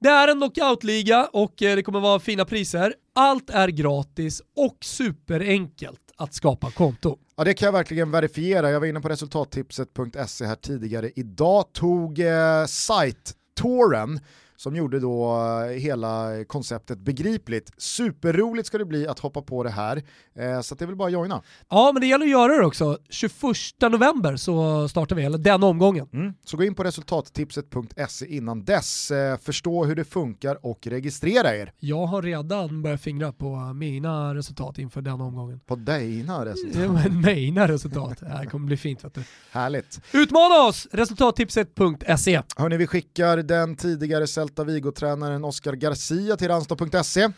[0.00, 2.94] Det är en knockout-liga och eh, det kommer vara fina priser.
[3.14, 7.18] Allt är gratis och superenkelt att skapa konto.
[7.36, 8.70] Ja det kan jag verkligen verifiera.
[8.70, 11.10] Jag var inne på resultattipset.se här tidigare.
[11.16, 14.20] Idag tog eh, site-touren
[14.60, 17.72] som gjorde då eh, hela konceptet begripligt.
[17.76, 20.02] Superroligt ska det bli att hoppa på det här,
[20.34, 21.42] eh, så det är väl bara att joina.
[21.68, 22.98] Ja, men det gäller att göra det också.
[23.10, 23.32] 21
[23.80, 26.08] november så startar vi, eller den omgången.
[26.12, 26.32] Mm.
[26.44, 31.72] Så gå in på resultattipset.se innan dess, eh, förstå hur det funkar och registrera er.
[31.78, 35.60] Jag har redan börjat fingra på mina resultat inför den omgången.
[35.66, 37.12] På dina resultat?
[37.12, 38.18] Mina resultat.
[38.20, 39.22] Det här kommer bli fint vet du.
[39.50, 40.00] Härligt.
[40.12, 40.88] Utmana oss!
[40.92, 42.42] Resultattipset.se.
[42.56, 47.28] Hörni, vi skickar den tidigare Celta Vigo-tränaren Oscar Garcia till Ranstad.se.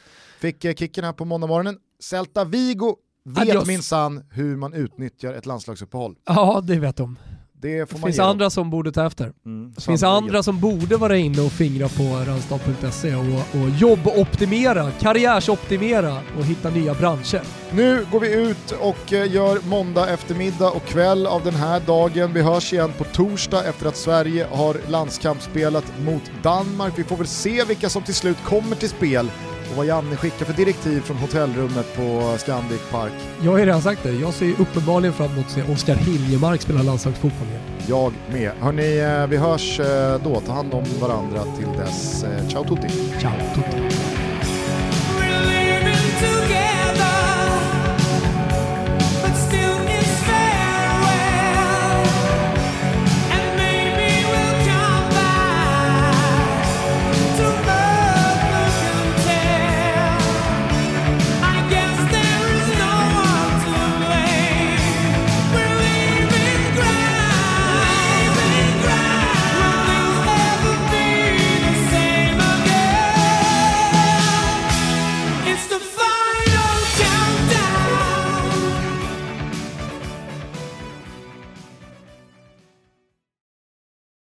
[0.40, 1.78] Fick eh, kicken här på måndagmorgonen.
[2.00, 6.16] Celta Vigo vet minsann hur man utnyttjar ett landslagsuppehåll.
[6.24, 7.18] Ja, det vet de.
[7.62, 9.32] Det, det finns andra som borde ta efter.
[9.46, 13.24] Mm, det finns andra som borde vara inne och fingra på randstad.se och,
[13.62, 17.40] och jobboptimera, karriärsoptimera och hitta nya branscher.
[17.72, 22.32] Nu går vi ut och eh, gör måndag eftermiddag och kväll av den här dagen.
[22.32, 26.92] Vi hörs igen på torsdag efter att Sverige har landskampsspelat mot Danmark.
[26.96, 29.30] Vi får väl se vilka som till slut kommer till spel
[29.72, 33.12] och vad Janne skickar för direktiv från hotellrummet på Scandic Park.
[33.42, 36.60] Jag har ju redan sagt det, jag ser uppenbarligen fram emot att se Oskar Hiljemark
[36.60, 37.62] spela landslagsfotboll igen.
[37.88, 38.52] Jag med.
[38.60, 40.40] Hörni, eh, vi hörs eh, då.
[40.40, 42.24] Ta hand om varandra till dess.
[42.24, 42.88] Eh, ciao tutti.
[43.20, 44.01] Ciao tutti.